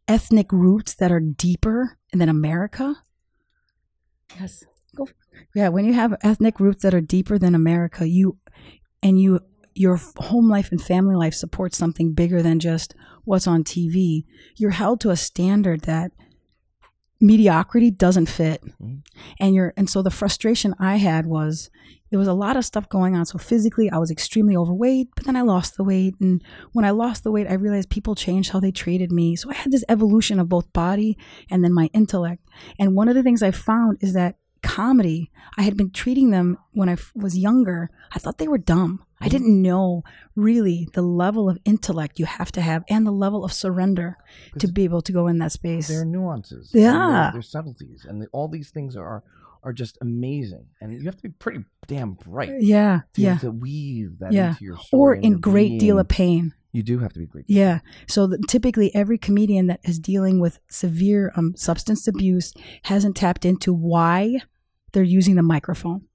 ethnic 0.07 0.51
roots 0.51 0.95
that 0.95 1.11
are 1.11 1.21
deeper 1.21 1.97
than 2.13 2.29
America. 2.29 2.97
Yes. 4.39 4.63
Go. 4.95 5.07
Yeah, 5.55 5.69
when 5.69 5.85
you 5.85 5.93
have 5.93 6.15
ethnic 6.21 6.59
roots 6.59 6.83
that 6.83 6.93
are 6.93 7.01
deeper 7.01 7.37
than 7.37 7.55
America, 7.55 8.07
you 8.07 8.37
and 9.01 9.19
you 9.19 9.39
your 9.73 9.97
home 10.17 10.49
life 10.49 10.69
and 10.71 10.81
family 10.81 11.15
life 11.15 11.33
supports 11.33 11.77
something 11.77 12.13
bigger 12.13 12.41
than 12.41 12.59
just 12.59 12.93
what's 13.25 13.47
on 13.47 13.63
TV. 13.63 14.25
You're 14.55 14.71
held 14.71 14.99
to 15.01 15.09
a 15.09 15.15
standard 15.15 15.81
that 15.81 16.11
mediocrity 17.19 17.91
doesn't 17.91 18.25
fit. 18.27 18.63
Mhm. 18.81 19.01
And 19.39 19.53
you're 19.53 19.73
and 19.77 19.89
so 19.89 20.01
the 20.01 20.09
frustration 20.09 20.73
I 20.79 20.97
had 20.97 21.27
was 21.27 21.69
there 22.09 22.19
was 22.19 22.27
a 22.27 22.33
lot 22.33 22.57
of 22.57 22.65
stuff 22.65 22.89
going 22.89 23.15
on. 23.15 23.25
So 23.25 23.37
physically, 23.37 23.89
I 23.89 23.97
was 23.97 24.11
extremely 24.11 24.55
overweight, 24.55 25.09
but 25.15 25.25
then 25.25 25.37
I 25.37 25.41
lost 25.43 25.77
the 25.77 25.83
weight. 25.83 26.15
And 26.19 26.43
when 26.73 26.83
I 26.83 26.89
lost 26.89 27.23
the 27.23 27.31
weight, 27.31 27.47
I 27.47 27.53
realized 27.53 27.89
people 27.89 28.15
changed 28.15 28.51
how 28.51 28.59
they 28.59 28.71
treated 28.71 29.11
me. 29.13 29.35
So 29.37 29.49
I 29.49 29.53
had 29.53 29.71
this 29.71 29.85
evolution 29.87 30.37
of 30.39 30.49
both 30.49 30.73
body 30.73 31.17
and 31.49 31.63
then 31.63 31.71
my 31.73 31.89
intellect. 31.93 32.43
And 32.77 32.95
one 32.95 33.07
of 33.07 33.15
the 33.15 33.23
things 33.23 33.41
I 33.41 33.51
found 33.51 33.97
is 34.01 34.13
that 34.13 34.35
comedy, 34.61 35.31
I 35.57 35.61
had 35.61 35.77
been 35.77 35.91
treating 35.91 36.31
them 36.31 36.57
when 36.73 36.89
I 36.89 36.93
f- 36.93 37.13
was 37.15 37.37
younger. 37.37 37.89
I 38.13 38.19
thought 38.19 38.39
they 38.39 38.47
were 38.47 38.57
dumb. 38.57 39.03
I 39.21 39.29
didn't 39.29 39.61
know 39.61 40.03
really 40.35 40.87
the 40.93 41.01
level 41.01 41.49
of 41.49 41.57
intellect 41.65 42.19
you 42.19 42.25
have 42.25 42.51
to 42.53 42.61
have 42.61 42.83
and 42.89 43.05
the 43.05 43.11
level 43.11 43.45
of 43.45 43.53
surrender 43.53 44.17
to 44.59 44.67
be 44.67 44.83
able 44.83 45.01
to 45.03 45.11
go 45.11 45.27
in 45.27 45.37
that 45.39 45.51
space. 45.51 45.87
There 45.87 46.01
are 46.01 46.05
nuances. 46.05 46.73
and 46.73 46.83
there- 46.83 46.91
Yeah. 46.93 47.29
there's 47.33 47.49
subtleties, 47.49 48.05
and 48.07 48.21
the, 48.21 48.27
all 48.33 48.47
these 48.47 48.69
things 48.71 48.95
are 48.95 49.23
are 49.63 49.73
just 49.73 49.95
amazing. 50.01 50.65
And 50.81 50.91
you 50.91 51.05
have 51.05 51.17
to 51.17 51.21
be 51.21 51.29
pretty 51.29 51.63
damn 51.85 52.13
bright 52.13 52.49
Yeah, 52.61 53.01
to, 53.13 53.21
yeah. 53.21 53.37
to 53.37 53.51
weave 53.51 54.17
that 54.17 54.31
Yeah. 54.31 54.49
into 54.49 54.65
your 54.65 54.77
story. 54.77 54.99
Or 54.99 55.13
in 55.13 55.39
great 55.39 55.79
deal 55.79 55.99
of 55.99 56.07
pain. 56.07 56.55
You 56.71 56.81
do 56.81 56.97
have 56.97 57.13
to 57.13 57.19
be 57.19 57.27
great. 57.27 57.45
Yeah. 57.47 57.81
So 58.07 58.25
the, 58.25 58.39
typically, 58.47 58.89
every 58.95 59.19
comedian 59.19 59.67
that 59.67 59.79
is 59.83 59.99
dealing 59.99 60.39
with 60.39 60.57
severe 60.67 61.31
um, 61.35 61.53
substance 61.55 62.07
abuse 62.07 62.53
hasn't 62.85 63.15
tapped 63.15 63.45
into 63.45 63.71
why 63.71 64.39
they're 64.93 65.03
using 65.03 65.35
the 65.35 65.43
microphone. 65.43 66.05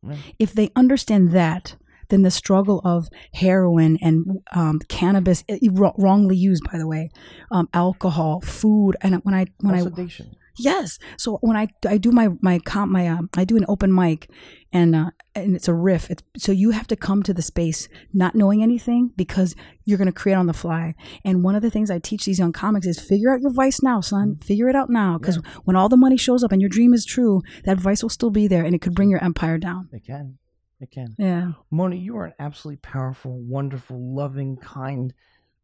If 0.41 0.53
they 0.53 0.73
understand 0.75 1.31
that, 1.31 1.77
then 2.09 2.23
the 2.23 2.31
struggle 2.31 2.81
of 2.85 3.09
heroin 3.35 3.99
and 4.03 4.41
um, 4.53 4.81
cannabis, 4.89 5.45
i- 5.51 5.59
wro- 5.71 5.95
wrongly 5.99 6.37
used, 6.37 6.63
by 6.71 6.79
the 6.79 6.87
way, 6.87 7.11
um, 7.51 7.69
alcohol, 7.75 8.41
food, 8.41 8.97
and 9.03 9.17
when 9.25 9.35
I 9.35 9.47
when 9.61 9.75
I 9.75 9.83
sedation. 9.83 10.35
Yes. 10.59 10.99
So 11.19 11.37
when 11.43 11.55
I 11.55 11.69
I 11.87 11.99
do 11.99 12.11
my 12.11 12.29
my 12.41 12.59
comp 12.61 12.91
my 12.91 13.07
um 13.09 13.29
I 13.37 13.45
do 13.45 13.59
an 13.59 13.67
open 13.69 13.95
mic, 13.95 14.31
and 14.73 14.97
uh 14.97 15.11
and 15.35 15.55
it's 15.55 15.69
a 15.69 15.75
riff. 15.75 16.11
It's 16.11 16.23
so 16.39 16.51
you 16.51 16.71
have 16.71 16.87
to 16.87 16.97
come 16.97 17.23
to 17.25 17.35
the 17.35 17.43
space 17.43 17.89
not 18.15 18.35
knowing 18.35 18.63
anything 18.63 19.11
because 19.17 19.55
you're 19.85 19.99
gonna 19.99 20.13
create 20.13 20.35
on 20.37 20.47
the 20.47 20.55
fly. 20.55 20.95
And 21.27 21.45
one 21.45 21.57
of 21.57 21.61
the 21.61 21.69
things 21.71 21.91
I 21.91 21.99
teach 21.99 22.25
these 22.25 22.39
young 22.39 22.53
comics 22.55 22.87
is 22.87 22.99
figure 22.99 23.31
out 23.35 23.43
your 23.43 23.53
vice 23.53 23.83
now, 23.83 24.01
son. 24.01 24.37
Figure 24.37 24.71
it 24.71 24.75
out 24.77 24.89
now, 24.89 25.19
because 25.19 25.37
when 25.65 25.77
all 25.77 25.91
the 25.91 25.97
money 25.99 26.17
shows 26.17 26.43
up 26.43 26.53
and 26.53 26.63
your 26.63 26.71
dream 26.71 26.95
is 26.95 27.05
true, 27.05 27.43
that 27.65 27.79
vice 27.79 28.03
will 28.03 28.09
still 28.09 28.31
be 28.31 28.49
there, 28.49 28.65
and 28.65 28.75
it 28.75 28.81
could 28.81 28.95
bring 28.95 29.11
your 29.11 29.23
empire 29.23 29.59
down. 29.59 29.91
It 29.93 30.07
can. 30.07 30.39
It 30.81 30.91
can. 30.91 31.15
Yeah. 31.19 31.53
Mona, 31.71 31.97
you 31.97 32.17
are 32.19 32.27
an 32.27 32.35
absolutely 32.39 32.79
powerful, 32.79 33.33
wonderful, 33.41 33.99
loving, 34.15 34.57
kind, 34.59 35.13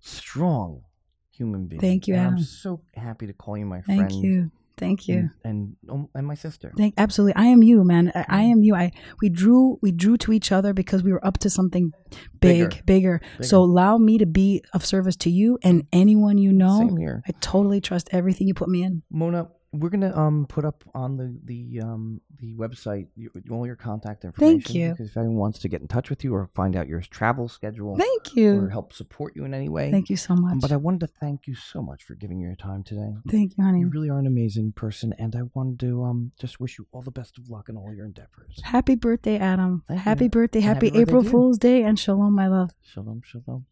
strong 0.00 0.82
human 1.30 1.66
being. 1.66 1.80
Thank 1.80 2.08
you, 2.08 2.14
And 2.14 2.26
I'm 2.26 2.38
so 2.42 2.82
happy 2.94 3.26
to 3.26 3.32
call 3.32 3.56
you 3.56 3.66
my 3.66 3.80
Thank 3.82 3.98
friend. 3.98 4.10
Thank 4.10 4.24
you. 4.24 4.50
Thank 4.78 5.08
you. 5.08 5.30
And 5.44 5.76
and, 5.84 5.90
um, 5.90 6.08
and 6.14 6.26
my 6.26 6.34
sister. 6.34 6.72
Thank 6.76 6.94
absolutely. 6.96 7.34
I 7.36 7.44
am 7.46 7.62
you, 7.62 7.84
man. 7.84 8.10
I, 8.14 8.20
I 8.28 8.42
Mhm. 8.42 8.52
am 8.52 8.62
you. 8.62 8.74
I 8.74 8.90
we 9.20 9.28
drew 9.28 9.78
we 9.82 9.92
drew 9.92 10.16
to 10.18 10.32
each 10.32 10.50
other 10.50 10.72
because 10.72 11.02
we 11.04 11.12
were 11.12 11.24
up 11.24 11.38
to 11.38 11.50
something 11.50 11.92
big, 12.40 12.70
Bigger. 12.70 12.70
bigger. 12.86 13.20
So 13.42 13.62
allow 13.62 13.98
me 13.98 14.18
to 14.18 14.26
be 14.26 14.62
of 14.72 14.84
service 14.84 15.14
to 15.16 15.30
you 15.30 15.58
and 15.62 15.86
anyone 15.92 16.38
you 16.38 16.52
know. 16.52 16.78
Same 16.78 16.96
here. 16.96 17.22
I 17.28 17.32
totally 17.40 17.80
trust 17.80 18.08
everything 18.12 18.48
you 18.48 18.54
put 18.54 18.68
me 18.70 18.82
in. 18.82 19.02
Mona, 19.10 19.48
we're 19.72 19.88
gonna 19.88 20.14
um 20.16 20.46
put 20.48 20.66
up 20.66 20.84
on 20.94 21.16
the 21.16 21.34
the 21.44 21.80
um 21.80 22.20
the 22.38 22.54
website 22.56 23.06
your, 23.16 23.30
all 23.50 23.66
your 23.66 23.76
contact 23.76 24.24
information. 24.24 24.60
Thank 24.60 24.74
you. 24.74 24.90
Because 24.90 25.08
if 25.08 25.16
anyone 25.16 25.36
wants 25.36 25.58
to 25.60 25.68
get 25.68 25.80
in 25.80 25.88
touch 25.88 26.10
with 26.10 26.22
you 26.22 26.34
or 26.34 26.50
find 26.54 26.76
out 26.76 26.88
your 26.88 27.00
travel 27.00 27.48
schedule 27.48 27.96
Thank 27.96 28.36
you, 28.36 28.50
or 28.50 28.62
you. 28.64 28.68
help 28.68 28.92
support 28.92 29.34
you 29.34 29.44
in 29.46 29.54
any 29.54 29.70
way. 29.70 29.90
Thank 29.90 30.10
you 30.10 30.16
so 30.16 30.34
much. 30.34 30.52
Um, 30.52 30.58
but 30.60 30.72
I 30.72 30.76
wanted 30.76 31.00
to 31.00 31.06
thank 31.06 31.46
you 31.46 31.54
so 31.54 31.80
much 31.80 32.04
for 32.04 32.14
giving 32.14 32.38
your 32.38 32.54
time 32.54 32.82
today. 32.82 33.14
Thank 33.30 33.56
you, 33.56 33.64
honey. 33.64 33.80
You 33.80 33.88
really 33.88 34.10
are 34.10 34.18
an 34.18 34.26
amazing 34.26 34.72
person, 34.72 35.14
and 35.18 35.34
I 35.34 35.42
wanted 35.54 35.80
to 35.80 36.04
um 36.04 36.32
just 36.38 36.60
wish 36.60 36.78
you 36.78 36.86
all 36.92 37.00
the 37.00 37.10
best 37.10 37.38
of 37.38 37.48
luck 37.48 37.70
in 37.70 37.76
all 37.76 37.94
your 37.94 38.04
endeavors. 38.04 38.60
Happy 38.62 38.94
birthday, 38.94 39.38
Adam. 39.38 39.84
Thank 39.88 39.98
you. 39.98 40.04
happy 40.04 40.28
birthday. 40.28 40.60
Happy, 40.60 40.88
happy 40.88 41.00
April 41.00 41.24
you. 41.24 41.30
Fool's 41.30 41.58
Day 41.58 41.82
and 41.82 41.98
shalom, 41.98 42.34
my 42.34 42.48
love. 42.48 42.70
Shalom, 42.82 43.22
shalom. 43.24 43.64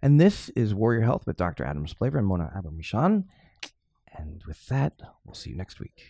And 0.00 0.20
this 0.20 0.48
is 0.50 0.74
Warrior 0.74 1.02
Health 1.02 1.26
with 1.26 1.36
Dr. 1.36 1.64
Adam 1.64 1.86
Splaver 1.86 2.18
and 2.18 2.26
Mona 2.26 2.52
Aburmishan. 2.56 3.24
And 4.20 4.42
with 4.46 4.66
that, 4.66 5.00
we'll 5.24 5.34
see 5.34 5.50
you 5.50 5.56
next 5.56 5.80
week. 5.80 6.04